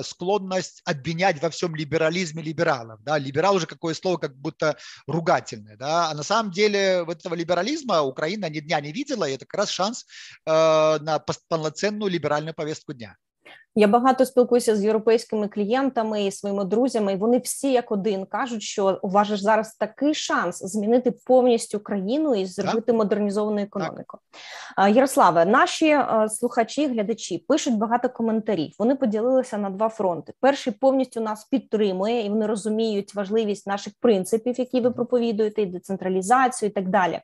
склонность 0.05 0.83
обвинять 0.85 1.41
во 1.41 1.49
всем 1.51 1.75
либерализме 1.75 2.43
либералов. 2.43 3.03
Да? 3.03 3.19
Либерал 3.19 3.57
уже 3.57 3.67
какое 3.67 3.95
слово 3.95 4.19
как 4.19 4.37
будто 4.37 4.77
ругательное. 5.07 5.77
Да? 5.77 6.11
А 6.11 6.15
на 6.15 6.23
самом 6.23 6.53
деле 6.53 7.05
вот 7.05 7.21
этого 7.21 7.35
либерализма 7.35 8.03
Украина 8.03 8.51
ни 8.51 8.61
дня 8.61 8.81
не 8.81 8.93
видела, 8.93 9.29
и 9.29 9.35
это 9.35 9.47
как 9.47 9.61
раз 9.61 9.71
шанс 9.71 10.05
на 10.45 11.25
полноценную 11.49 12.02
либеральную 12.09 12.55
повестку 12.55 12.93
дня. 12.93 13.17
Я 13.75 13.89
багато 13.89 14.27
спілкуюся 14.27 14.77
з 14.77 14.85
європейськими 14.85 15.49
клієнтами 15.49 16.25
і 16.25 16.33
своїми 16.33 16.65
друзями. 16.65 17.13
і 17.13 17.17
Вони 17.17 17.39
всі 17.39 17.73
як 17.73 17.93
один 17.93 18.27
кажуть, 18.27 18.63
що 18.63 18.99
у 19.03 19.09
вас 19.09 19.29
ж 19.29 19.37
зараз 19.37 19.75
такий 19.75 20.15
шанс 20.15 20.59
змінити 20.59 21.11
повністю 21.11 21.81
країну 21.81 22.35
і 22.35 22.47
зробити 22.47 22.87
так. 22.87 22.97
модернізовану 22.97 23.61
економіку. 23.61 24.19
Так. 24.77 24.97
Ярославе, 24.97 25.45
наші 25.45 25.99
слухачі, 26.29 26.87
глядачі 26.87 27.45
пишуть 27.49 27.79
багато 27.79 28.09
коментарів. 28.09 28.73
Вони 28.79 28.95
поділилися 28.95 29.59
на 29.59 29.71
два 29.71 29.89
фронти. 29.89 30.33
Перший 30.41 30.73
повністю 30.73 31.21
нас 31.21 31.45
підтримує, 31.45 32.27
і 32.27 32.31
вони 32.31 32.47
розуміють 32.47 33.15
важливість 33.15 33.67
наших 33.67 33.93
принципів, 34.01 34.61
які 34.61 34.81
ви 34.81 34.91
проповідуєте, 34.91 35.63
і 35.63 35.67
децентралізацію, 35.67 36.71
і 36.71 36.73
так 36.73 36.89
далі. 36.89 37.21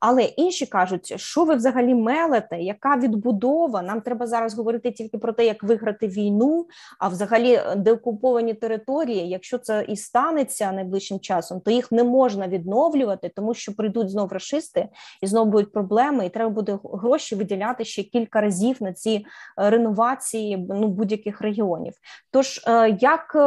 Але 0.00 0.22
інші 0.22 0.66
кажуть, 0.66 1.20
що 1.20 1.44
ви 1.44 1.54
взагалі 1.54 1.94
мелете, 1.94 2.58
яка 2.58 2.96
відбудова? 2.96 3.82
Нам 3.82 4.00
треба 4.00 4.26
зараз 4.26 4.54
говорити 4.54 4.90
тільки 4.90 5.18
про 5.18 5.32
те, 5.32 5.44
як 5.44 5.62
виграти 5.62 5.87
війну, 6.07 6.67
а 6.99 7.07
взагалі 7.07 7.53
е, 7.53 7.75
деокуповані 7.75 8.53
території, 8.53 9.29
якщо 9.29 9.57
це 9.57 9.85
і 9.87 9.95
станеться 9.95 10.71
найближчим 10.71 11.19
часом, 11.19 11.61
то 11.61 11.71
їх 11.71 11.91
не 11.91 12.03
можна 12.03 12.47
відновлювати, 12.47 13.31
тому 13.35 13.53
що 13.53 13.75
прийдуть 13.75 14.09
знов 14.09 14.31
расисти 14.31 14.87
і 15.21 15.27
знову 15.27 15.51
будуть 15.51 15.71
проблеми, 15.71 16.25
і 16.25 16.29
треба 16.29 16.49
буде 16.49 16.79
гроші 16.83 17.35
виділяти 17.35 17.85
ще 17.85 18.03
кілька 18.03 18.41
разів 18.41 18.77
на 18.79 18.93
ці 18.93 19.25
е, 19.59 19.69
реновації 19.69 20.57
ну 20.69 20.87
будь-яких 20.87 21.41
регіонів. 21.41 21.93
Тож 22.31 22.61
е, 22.67 22.97
як, 23.01 23.37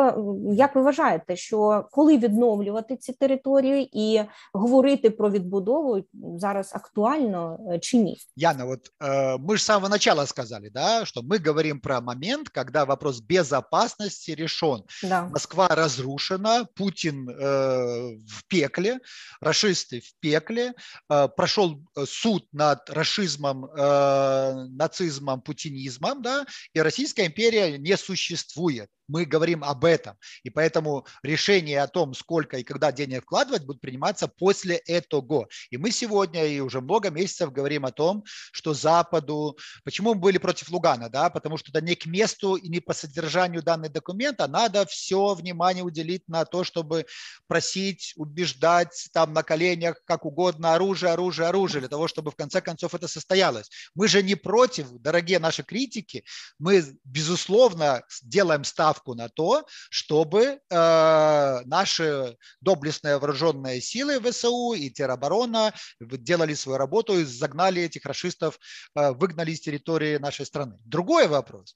як 0.50 0.74
ви 0.74 0.82
вважаєте, 0.82 1.36
що 1.36 1.84
коли 1.90 2.18
відновлювати 2.18 2.96
ці 2.96 3.12
території 3.12 3.90
і 3.92 4.20
говорити 4.52 5.10
про 5.10 5.30
відбудову? 5.30 6.02
зараз 6.38 6.72
актуально 6.74 7.58
э, 7.70 7.80
чи 7.80 7.96
ні? 7.96 8.16
Яна, 8.36 8.64
вот 8.64 8.92
э, 9.00 9.38
мы 9.38 9.56
же 9.56 9.62
с 9.62 9.66
самого 9.66 9.88
начала 9.88 10.26
сказали, 10.26 10.68
да, 10.68 11.04
что 11.04 11.22
мы 11.22 11.38
говорим 11.46 11.80
про 11.80 12.00
момент, 12.00 12.29
Когда 12.51 12.85
вопрос 12.85 13.21
безопасности 13.21 14.31
решен. 14.31 14.83
Да. 15.01 15.25
Москва 15.25 15.67
разрушена, 15.69 16.65
Путин 16.75 17.29
э, 17.29 17.33
в 17.35 18.45
пекле, 18.47 18.99
расисты 19.39 20.01
в 20.01 20.13
пекле, 20.19 20.73
э, 21.09 21.27
прошел 21.35 21.83
э, 21.95 22.05
суд 22.05 22.47
над 22.51 22.89
расизмом, 22.89 23.65
э, 23.65 24.65
нацизмом, 24.69 25.41
путинизмом, 25.41 26.21
да, 26.21 26.45
и 26.73 26.81
Российская 26.81 27.27
империя 27.27 27.77
не 27.77 27.97
существует 27.97 28.89
мы 29.11 29.25
говорим 29.25 29.63
об 29.63 29.83
этом. 29.85 30.17
И 30.43 30.49
поэтому 30.49 31.05
решение 31.21 31.81
о 31.81 31.87
том, 31.87 32.13
сколько 32.13 32.57
и 32.57 32.63
когда 32.63 32.91
денег 32.91 33.23
вкладывать, 33.23 33.65
будет 33.65 33.81
приниматься 33.81 34.27
после 34.27 34.77
этого. 34.77 35.47
И 35.69 35.77
мы 35.77 35.91
сегодня 35.91 36.45
и 36.45 36.59
уже 36.61 36.81
много 36.81 37.09
месяцев 37.09 37.51
говорим 37.51 37.85
о 37.85 37.91
том, 37.91 38.23
что 38.51 38.73
Западу... 38.73 39.57
Почему 39.83 40.13
мы 40.13 40.19
были 40.19 40.37
против 40.37 40.71
Лугана? 40.71 41.09
Да? 41.09 41.29
Потому 41.29 41.57
что 41.57 41.71
это 41.71 41.81
не 41.81 41.95
к 41.95 42.05
месту 42.21 42.55
и 42.55 42.69
не 42.69 42.79
по 42.79 42.93
содержанию 42.93 43.63
данного 43.63 43.93
документа. 43.93 44.47
Надо 44.47 44.85
все 44.85 45.33
внимание 45.33 45.83
уделить 45.83 46.27
на 46.27 46.45
то, 46.45 46.63
чтобы 46.63 47.05
просить, 47.47 48.13
убеждать 48.15 49.09
там 49.13 49.33
на 49.33 49.43
коленях, 49.43 49.95
как 50.05 50.25
угодно, 50.25 50.75
оружие, 50.75 51.11
оружие, 51.11 51.47
оружие, 51.47 51.81
для 51.81 51.89
того, 51.89 52.07
чтобы 52.07 52.31
в 52.31 52.35
конце 52.35 52.61
концов 52.61 52.95
это 52.95 53.07
состоялось. 53.07 53.69
Мы 53.95 54.07
же 54.07 54.23
не 54.23 54.35
против, 54.35 54.87
дорогие 54.99 55.39
наши 55.39 55.63
критики, 55.63 56.23
мы, 56.59 56.83
безусловно, 57.03 58.03
делаем 58.23 58.63
ставку 58.63 58.91
ставку 58.91 59.15
на 59.15 59.29
то, 59.29 59.65
чтобы 59.89 60.59
э, 60.69 61.61
наши 61.65 62.37
доблестные 62.61 63.17
вооруженные 63.17 63.81
силы 63.81 64.19
ВСУ 64.19 64.73
и 64.73 64.89
тероборона 64.89 65.73
делали 65.99 66.55
свою 66.55 66.77
работу 66.77 67.19
и 67.19 67.23
загнали 67.23 67.81
этих 67.81 68.05
расистов, 68.05 68.59
э, 68.95 69.11
выгнали 69.11 69.51
из 69.51 69.61
территории 69.61 70.17
нашей 70.17 70.45
страны. 70.45 70.77
Другой 70.85 71.27
вопрос. 71.27 71.75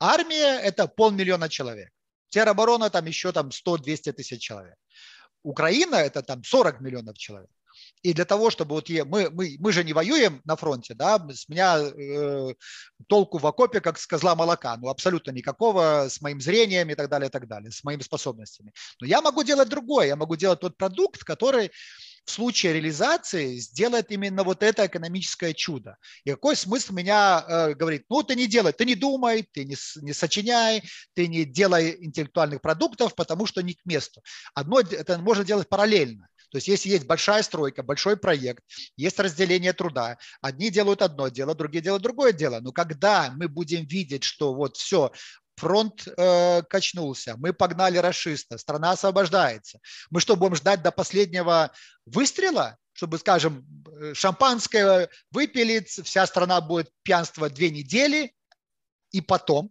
Армия– 0.00 0.58
это 0.62 0.88
полмиллиона 0.88 1.48
человек. 1.48 1.90
Тероборона 2.30 2.90
там 2.90 3.06
еще 3.06 3.32
там 3.32 3.50
100-200 3.50 4.12
тысяч 4.12 4.40
человек. 4.40 4.76
Украина– 5.42 5.94
это 5.96 6.22
там 6.22 6.42
40 6.42 6.80
миллионов 6.80 7.18
человек. 7.18 7.50
И 8.02 8.14
для 8.14 8.24
того, 8.24 8.50
чтобы 8.50 8.74
вот 8.74 8.88
я, 8.88 9.04
мы, 9.04 9.30
мы, 9.30 9.56
мы 9.58 9.72
же 9.72 9.84
не 9.84 9.92
воюем 9.92 10.40
на 10.44 10.56
фронте, 10.56 10.94
да, 10.94 11.18
с 11.28 11.48
меня 11.48 11.78
э, 11.78 12.54
толку 13.06 13.38
в 13.38 13.46
окопе, 13.46 13.80
как 13.80 13.98
с 13.98 14.06
козла 14.06 14.34
молока, 14.34 14.76
ну 14.76 14.88
абсолютно 14.88 15.30
никакого 15.32 16.06
с 16.08 16.20
моим 16.20 16.40
зрением 16.40 16.90
и 16.90 16.94
так 16.94 17.08
далее, 17.08 17.28
и 17.28 17.30
так 17.30 17.46
далее, 17.46 17.70
с 17.70 17.84
моими 17.84 18.02
способностями. 18.02 18.72
Но 19.00 19.06
я 19.06 19.20
могу 19.20 19.42
делать 19.42 19.68
другое, 19.68 20.06
я 20.06 20.16
могу 20.16 20.36
делать 20.36 20.60
тот 20.60 20.76
продукт, 20.76 21.24
который 21.24 21.70
в 22.24 22.30
случае 22.30 22.74
реализации 22.74 23.56
сделает 23.56 24.10
именно 24.10 24.44
вот 24.44 24.62
это 24.62 24.86
экономическое 24.86 25.54
чудо. 25.54 25.96
И 26.24 26.30
какой 26.30 26.56
смысл 26.56 26.92
меня 26.92 27.44
э, 27.46 27.74
говорит, 27.74 28.04
ну 28.08 28.22
ты 28.22 28.36
не 28.36 28.46
делай, 28.46 28.72
ты 28.72 28.84
не 28.84 28.94
думай, 28.94 29.48
ты 29.52 29.64
не, 29.64 29.76
не 30.02 30.12
сочиняй, 30.12 30.82
ты 31.14 31.26
не 31.26 31.44
делай 31.44 31.96
интеллектуальных 32.00 32.60
продуктов, 32.60 33.14
потому 33.14 33.46
что 33.46 33.62
не 33.62 33.74
к 33.74 33.84
месту. 33.84 34.22
Одно 34.54 34.80
это 34.80 35.18
можно 35.18 35.44
делать 35.44 35.68
параллельно. 35.68 36.28
То 36.50 36.56
есть 36.56 36.68
если 36.68 36.88
есть 36.90 37.06
большая 37.06 37.42
стройка, 37.42 37.82
большой 37.82 38.16
проект, 38.16 38.64
есть 38.96 39.18
разделение 39.20 39.72
труда, 39.72 40.18
одни 40.42 40.70
делают 40.70 41.00
одно 41.00 41.28
дело, 41.28 41.54
другие 41.54 41.82
делают 41.82 42.02
другое 42.02 42.32
дело. 42.32 42.58
Но 42.60 42.72
когда 42.72 43.32
мы 43.36 43.48
будем 43.48 43.86
видеть, 43.86 44.24
что 44.24 44.52
вот 44.52 44.76
все, 44.76 45.12
фронт 45.60 46.08
э, 46.08 46.62
качнулся, 46.62 47.36
мы 47.36 47.52
погнали 47.52 47.98
расиста, 47.98 48.58
страна 48.58 48.92
освобождается. 48.92 49.78
Мы 50.10 50.20
что, 50.20 50.36
будем 50.36 50.56
ждать 50.56 50.82
до 50.82 50.90
последнего 50.90 51.70
выстрела, 52.06 52.78
чтобы, 52.94 53.18
скажем, 53.18 53.64
э, 54.00 54.14
шампанское 54.14 55.08
выпили, 55.30 55.86
вся 56.02 56.26
страна 56.26 56.60
будет 56.60 56.90
пьянствовать 57.02 57.54
две 57.54 57.70
недели, 57.70 58.34
и 59.12 59.20
потом 59.20 59.70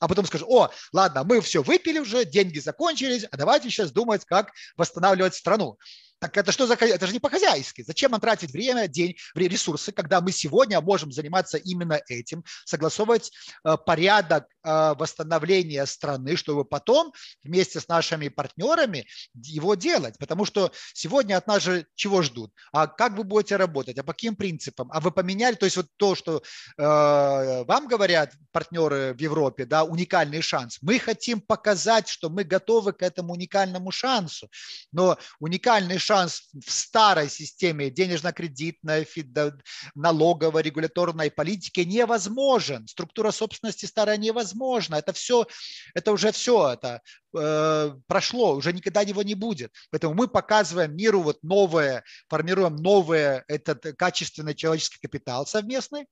а 0.00 0.08
потом 0.08 0.26
скажешь, 0.26 0.46
о, 0.50 0.70
ладно, 0.92 1.24
мы 1.24 1.40
все 1.40 1.62
выпили 1.62 1.98
уже, 1.98 2.26
деньги 2.26 2.58
закончились, 2.58 3.24
а 3.30 3.36
давайте 3.38 3.70
сейчас 3.70 3.90
думать, 3.90 4.24
как 4.26 4.52
восстанавливать 4.76 5.34
страну. 5.34 5.78
Так 6.18 6.36
это 6.36 6.52
что 6.52 6.66
за 6.66 6.74
это 6.74 7.06
же 7.06 7.12
не 7.12 7.20
по-хозяйски. 7.20 7.82
Зачем 7.82 8.12
нам 8.12 8.20
тратить 8.20 8.50
время, 8.50 8.88
день, 8.88 9.16
ресурсы, 9.34 9.92
когда 9.92 10.20
мы 10.20 10.32
сегодня 10.32 10.80
можем 10.80 11.12
заниматься 11.12 11.58
именно 11.58 12.00
этим, 12.08 12.44
согласовывать 12.64 13.30
э, 13.64 13.76
порядок 13.76 14.46
э, 14.62 14.94
восстановления 14.94 15.84
страны, 15.86 16.36
чтобы 16.36 16.64
потом 16.64 17.12
вместе 17.42 17.80
с 17.80 17.88
нашими 17.88 18.28
партнерами 18.28 19.06
его 19.34 19.74
делать. 19.74 20.16
Потому 20.18 20.44
что 20.44 20.72
сегодня 20.92 21.36
от 21.36 21.46
нас 21.46 21.62
же 21.62 21.86
чего 21.94 22.22
ждут? 22.22 22.52
А 22.72 22.86
как 22.86 23.16
вы 23.16 23.24
будете 23.24 23.56
работать? 23.56 23.98
А 23.98 24.02
по 24.02 24.12
каким 24.12 24.36
принципам? 24.36 24.90
А 24.92 25.00
вы 25.00 25.10
поменяли? 25.10 25.54
То 25.54 25.66
есть 25.66 25.76
вот 25.76 25.88
то, 25.96 26.14
что 26.14 26.42
э, 26.78 27.64
вам 27.64 27.86
говорят 27.86 28.32
партнеры 28.52 29.14
в 29.14 29.20
Европе, 29.20 29.66
да, 29.66 29.84
уникальный 29.84 30.40
шанс. 30.40 30.78
Мы 30.80 30.98
хотим 30.98 31.40
показать, 31.40 32.08
что 32.08 32.30
мы 32.30 32.44
готовы 32.44 32.92
к 32.92 33.02
этому 33.02 33.34
уникальному 33.34 33.90
шансу. 33.90 34.48
Но 34.92 35.18
уникальный 35.38 35.98
шанс 36.04 36.50
в 36.52 36.70
старой 36.70 37.28
системе 37.28 37.90
денежно-кредитной, 37.90 39.06
налоговой, 39.94 40.62
регуляторной 40.62 41.30
политики 41.30 41.80
невозможен. 41.80 42.86
Структура 42.86 43.30
собственности 43.30 43.86
старая 43.86 44.16
невозможна. 44.16 44.96
Это 44.96 45.12
все, 45.12 45.46
это 45.94 46.12
уже 46.12 46.32
все, 46.32 46.72
это 46.72 47.00
э, 47.36 47.94
прошло, 48.06 48.54
уже 48.54 48.72
никогда 48.72 49.00
его 49.00 49.22
не 49.22 49.34
будет. 49.34 49.72
Поэтому 49.90 50.14
мы 50.14 50.28
показываем 50.28 50.94
миру 50.96 51.22
вот 51.22 51.42
новое, 51.42 52.04
формируем 52.28 52.76
новый 52.76 53.42
этот 53.48 53.96
качественный 53.96 54.54
человеческий 54.54 54.98
капитал 55.00 55.46
совместный, 55.46 56.06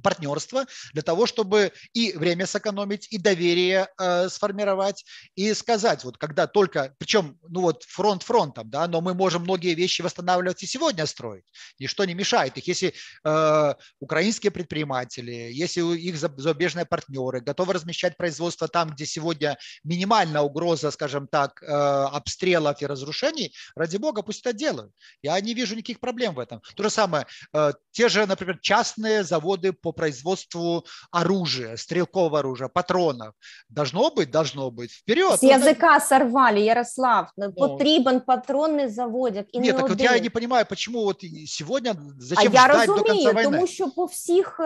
партнерство 0.00 0.66
для 0.92 1.02
того, 1.02 1.26
чтобы 1.26 1.72
и 1.92 2.12
время 2.12 2.46
сэкономить, 2.46 3.08
и 3.10 3.18
доверие 3.18 3.88
э, 3.98 4.28
сформировать, 4.28 5.04
и 5.34 5.52
сказать, 5.54 6.04
вот 6.04 6.18
когда 6.18 6.46
только, 6.46 6.94
причем, 6.98 7.38
ну 7.48 7.62
вот 7.62 7.84
фронт 7.84 8.22
фронтом, 8.22 8.70
да, 8.70 8.86
но 8.86 9.00
мы 9.00 9.14
можем 9.14 9.42
многие 9.42 9.74
вещи 9.74 10.02
восстанавливать 10.02 10.62
и 10.62 10.66
сегодня 10.66 11.06
строить, 11.06 11.44
ничто 11.78 12.04
не 12.04 12.14
мешает 12.14 12.56
их. 12.56 12.66
Если 12.66 12.94
э, 13.24 13.74
украинские 14.00 14.50
предприниматели, 14.50 15.50
если 15.52 15.80
их 15.96 16.16
зарубежные 16.16 16.86
партнеры 16.86 17.40
готовы 17.40 17.72
размещать 17.72 18.16
производство 18.16 18.68
там, 18.68 18.90
где 18.90 19.06
сегодня 19.06 19.58
минимальная 19.84 20.42
угроза, 20.42 20.90
скажем 20.90 21.26
так, 21.26 21.62
э, 21.62 21.66
обстрелов 21.66 22.80
и 22.82 22.86
разрушений, 22.86 23.54
ради 23.74 23.96
бога, 23.96 24.22
пусть 24.22 24.40
это 24.40 24.52
делают. 24.52 24.92
Я 25.22 25.40
не 25.40 25.54
вижу 25.54 25.74
никаких 25.74 26.00
проблем 26.00 26.34
в 26.34 26.38
этом. 26.38 26.60
То 26.74 26.82
же 26.82 26.90
самое, 26.90 27.26
э, 27.52 27.72
те 27.90 28.08
же, 28.08 28.26
например, 28.26 28.58
частные 28.60 29.24
заводы 29.24 29.72
по 29.72 29.89
по 29.89 29.93
производству 29.93 30.83
оружия, 31.11 31.77
стрелкового 31.77 32.39
оружия, 32.39 32.67
патронов. 32.67 33.33
Должно 33.69 34.09
быть, 34.09 34.31
должно 34.31 34.71
быть. 34.71 34.91
Вперед! 34.91 35.39
С 35.39 35.43
языка 35.43 35.99
сорвали, 35.99 36.59
Ярослав. 36.59 37.29
Ну, 37.37 37.53
Потрібен 37.53 38.19
патронний 38.19 38.87
заводик. 38.87 39.47
І 39.51 39.59
Нет, 39.59 39.65
не 39.65 39.73
так 39.73 39.85
один. 39.91 40.07
вот 40.07 40.15
я 40.15 40.19
не 40.19 40.29
понимаю, 40.29 40.65
почему 40.69 41.03
вот 41.03 41.23
сегодня, 41.45 41.95
зачем 42.19 42.47
а 42.47 42.49
ждать 42.49 42.67
я 42.67 42.67
розумію, 42.67 43.03
до 43.03 43.03
конца 43.03 43.31
войны? 43.31 43.43
тому 43.43 43.67
що 43.67 43.89
по 43.89 44.05
всіх, 44.05 44.59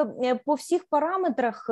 по 0.46 0.54
всіх 0.54 0.86
параметрах 0.90 1.70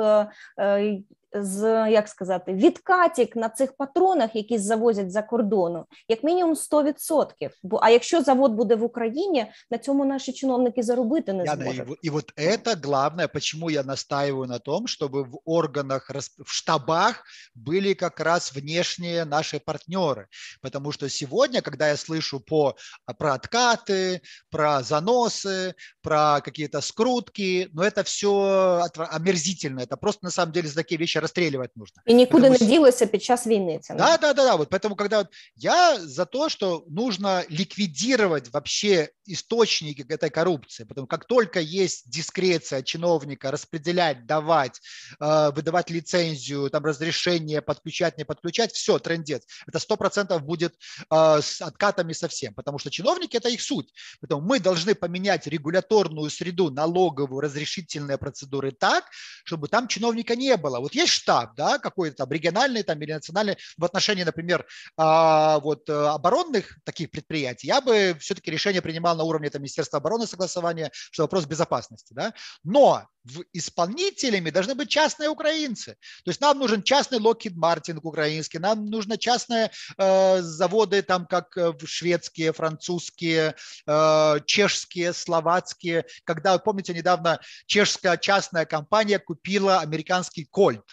з 1.32 1.90
як 1.90 2.08
сказати 2.08 2.52
відкатік 2.52 3.36
на 3.36 3.48
цих 3.48 3.76
патронах, 3.76 4.36
які 4.36 4.58
завозять 4.58 5.12
за 5.12 5.22
кордону, 5.22 5.86
як 6.08 6.24
мінімум 6.24 6.54
100%. 6.54 7.50
Бо 7.62 7.80
а 7.82 7.90
якщо 7.90 8.22
завод 8.22 8.52
буде 8.52 8.74
в 8.74 8.82
Україні, 8.82 9.46
на 9.70 9.78
цьому 9.78 10.04
наші 10.04 10.32
чиновники 10.32 10.82
заробити 10.82 11.32
не 11.32 11.44
Яна, 11.44 11.62
зможуть. 11.62 11.88
И, 11.88 12.06
и 12.06 12.10
вот 12.10 12.32
это 12.36 12.76
главное, 12.82 13.28
почему 13.28 13.70
я 13.70 13.82
настаиваю 13.82 14.46
на 14.46 14.58
том, 14.58 14.86
чтобы 14.86 15.22
в 15.24 15.38
органах, 15.44 16.10
в 16.44 16.52
штабах 16.52 17.24
были 17.54 17.94
как 17.94 18.20
раз 18.20 18.52
внешние 18.54 19.24
наши 19.24 19.58
партнеры, 19.58 20.26
потому 20.62 20.92
что 20.92 21.08
сегодня, 21.08 21.60
когда 21.60 21.88
я 21.88 21.96
слышу 21.96 22.40
по 22.40 22.76
про 23.18 23.34
откаты, 23.34 24.20
про 24.50 24.82
заносы, 24.82 25.74
про 26.02 26.40
какие-то 26.40 26.80
скрутки, 26.80 27.68
но 27.72 27.82
ну, 27.82 27.88
это 27.88 28.02
все 28.02 28.82
омерзительно, 28.96 29.80
это 29.80 29.96
просто 29.96 30.24
на 30.24 30.30
самом 30.30 30.52
деле 30.52 30.68
за 30.68 30.74
такие 30.74 30.98
вещи 30.98 31.18
расстреливать 31.22 31.70
нужно. 31.76 32.02
И 32.06 32.14
никуда 32.14 32.48
Потому... 32.50 32.70
не 32.70 32.72
ділося 32.72 33.06
під 33.06 33.22
час 33.22 33.46
війни. 33.46 33.78
Це 33.82 33.94
да, 33.94 34.16
да, 34.16 34.32
да, 34.32 34.44
да. 34.44 34.56
Вот 34.56 34.68
поэтому, 34.70 34.96
когда 34.96 35.26
я 35.56 35.98
за 35.98 36.24
то, 36.24 36.48
что 36.48 36.84
нужно 36.88 37.44
ликвидировать 37.50 38.52
вообще 38.52 39.08
источники 39.26 40.04
этой 40.08 40.30
коррупции, 40.30 40.84
потому 40.84 41.06
как 41.06 41.24
только 41.26 41.60
есть 41.60 42.10
дискреция 42.10 42.82
чиновника 42.82 43.50
распределять, 43.50 44.26
давать, 44.26 44.80
э, 45.20 45.50
выдавать 45.54 45.90
лицензию, 45.90 46.70
там 46.70 46.84
разрешение 46.84 47.60
подключать, 47.60 48.18
не 48.18 48.24
подключать, 48.24 48.72
все, 48.72 48.98
трендец. 48.98 49.42
Это 49.66 49.78
сто 49.78 49.96
процентов 49.96 50.42
будет 50.42 50.74
э, 51.10 51.40
с 51.42 51.60
откатами 51.60 52.12
совсем, 52.12 52.54
потому 52.54 52.78
что 52.78 52.90
чиновники – 52.90 53.38
это 53.38 53.48
их 53.48 53.60
суть. 53.60 53.92
Поэтому 54.20 54.40
мы 54.42 54.60
должны 54.60 54.94
поменять 54.94 55.46
регуляторную 55.46 56.30
среду, 56.30 56.70
налоговую, 56.70 57.40
разрешительные 57.40 58.18
процедуры 58.18 58.72
так, 58.72 59.04
чтобы 59.44 59.68
там 59.68 59.88
чиновника 59.88 60.36
не 60.36 60.56
было. 60.56 60.80
Вот 60.80 60.94
есть 60.94 61.11
штаб, 61.13 61.55
да, 61.55 61.79
какой-то 61.79 62.17
там 62.17 62.31
региональный 62.31 62.83
там, 62.83 63.01
или 63.01 63.13
национальный 63.13 63.57
в 63.77 63.85
отношении, 63.85 64.23
например, 64.23 64.65
а, 64.97 65.59
вот 65.59 65.89
э, 65.89 65.93
оборонных 65.93 66.77
таких 66.83 67.11
предприятий, 67.11 67.67
я 67.67 67.81
бы 67.81 68.15
все-таки 68.19 68.51
решение 68.51 68.81
принимал 68.81 69.15
на 69.15 69.23
уровне 69.23 69.49
там, 69.49 69.61
Министерства 69.61 69.99
обороны 69.99 70.27
согласования, 70.27 70.91
что 70.93 71.23
вопрос 71.23 71.45
безопасности, 71.45 72.13
да, 72.13 72.33
но 72.63 73.07
в 73.23 73.43
исполнителями 73.53 74.49
должны 74.49 74.75
быть 74.75 74.89
частные 74.89 75.29
украинцы. 75.29 75.95
То 76.23 76.31
есть 76.31 76.41
нам 76.41 76.59
нужен 76.59 76.83
частный 76.83 77.19
Lockheed 77.19 77.55
Martin 77.55 77.99
украинский, 78.01 78.59
нам 78.59 78.85
нужны 78.85 79.17
частные 79.17 79.71
э, 79.97 80.41
заводы, 80.41 81.01
там 81.01 81.25
как 81.25 81.55
э, 81.57 81.73
шведские, 81.85 82.53
французские, 82.53 83.55
э, 83.87 84.39
чешские, 84.45 85.13
словацкие. 85.13 86.05
Когда, 86.25 86.57
помните, 86.57 86.93
недавно 86.93 87.39
чешская 87.65 88.17
частная 88.17 88.65
компания 88.65 89.19
купила 89.19 89.79
американский 89.79 90.45
Кольт. 90.45 90.83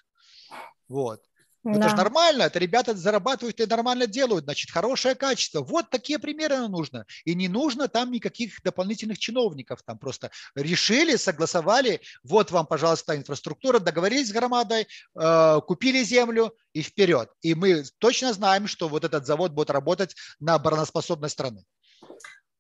Вот. 0.91 1.22
Да. 1.62 1.72
Это 1.72 1.88
же 1.91 1.97
нормально, 1.97 2.45
это 2.45 2.59
ребята 2.59 2.97
зарабатывают 2.97 3.61
и 3.61 3.66
нормально 3.66 4.07
делают, 4.07 4.45
значит, 4.45 4.70
хорошее 4.70 5.14
качество. 5.14 5.61
Вот 5.61 5.91
такие 5.91 6.18
примеры 6.18 6.57
нужно. 6.68 7.05
И 7.26 7.34
не 7.34 7.49
нужно 7.49 7.86
там 7.86 8.11
никаких 8.11 8.62
дополнительных 8.62 9.18
чиновников. 9.18 9.82
Там 9.84 9.99
просто 9.99 10.30
решили, 10.55 11.16
согласовали, 11.16 12.01
вот 12.24 12.51
вам, 12.51 12.66
пожалуйста, 12.66 13.14
инфраструктура, 13.14 13.78
договорились 13.78 14.28
с 14.28 14.32
громадой, 14.32 14.88
э, 15.14 15.61
купили 15.66 16.03
землю 16.03 16.55
и 16.72 16.80
вперед. 16.80 17.30
И 17.43 17.55
мы 17.55 17.84
точно 17.99 18.32
знаем, 18.32 18.66
что 18.66 18.88
вот 18.88 19.05
этот 19.05 19.26
завод 19.26 19.53
будет 19.53 19.70
работать 19.70 20.16
на 20.41 20.55
обороноспособность 20.55 21.34
страны. 21.34 21.64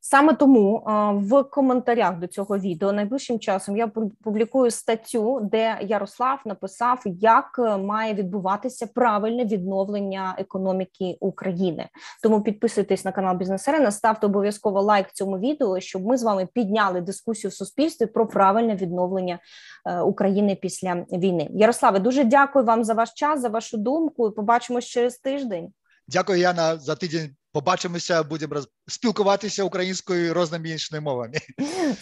Саме 0.02 0.32
тому 0.32 0.82
в 1.14 1.42
коментарях 1.42 2.18
до 2.18 2.26
цього 2.26 2.58
відео 2.58 2.92
найближчим 2.92 3.38
часом 3.38 3.76
я 3.76 3.86
публікую 4.24 4.70
статтю, 4.70 5.40
де 5.52 5.78
Ярослав 5.82 6.40
написав, 6.44 7.02
як 7.04 7.56
е, 7.58 7.76
має 7.76 8.14
відбуватися 8.14 8.86
правильне 8.86 9.44
відновлення 9.44 10.34
економіки 10.38 11.16
України. 11.20 11.88
Тому 12.22 12.42
підписуйтесь 12.42 13.04
на 13.04 13.12
канал 13.12 13.36
Бізнес 13.36 13.68
Арена, 13.68 13.90
ставте 13.90 14.26
обов'язково 14.26 14.82
лайк 14.82 15.12
цьому 15.12 15.38
відео, 15.38 15.80
щоб 15.80 16.06
ми 16.06 16.16
з 16.16 16.22
вами 16.22 16.48
підняли 16.54 17.00
дискусію 17.00 17.50
в 17.50 17.54
суспільстві 17.54 18.06
про 18.06 18.26
правильне 18.26 18.74
відновлення 18.74 19.38
е, 19.86 20.00
України 20.00 20.58
після 20.62 20.94
війни. 20.94 21.48
Ярославе, 21.50 21.98
дуже 21.98 22.24
дякую 22.24 22.64
вам 22.64 22.84
за 22.84 22.94
ваш 22.94 23.12
час, 23.12 23.40
за 23.40 23.48
вашу 23.48 23.76
думку. 23.76 24.30
Побачимось 24.30 24.84
через 24.84 25.18
тиждень. 25.18 25.72
Дякую, 26.08 26.38
Яна, 26.38 26.76
за 26.76 26.94
тиждень 26.94 27.36
Побачимося, 27.51 28.23
будемо 28.23 28.53
роз... 28.53 28.67
спілкуватися 28.87 29.63
українською 29.63 30.25
і 30.25 30.31
розними 30.31 30.69
іншими 30.69 31.01
мовами. 31.01 31.33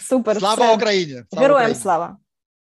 Супер. 0.00 0.38
Слава 0.38 0.72
Україні! 0.72 1.12
Слава 1.12 1.42
Героям 1.42 1.62
Україні. 1.62 1.80
слава! 1.82 2.16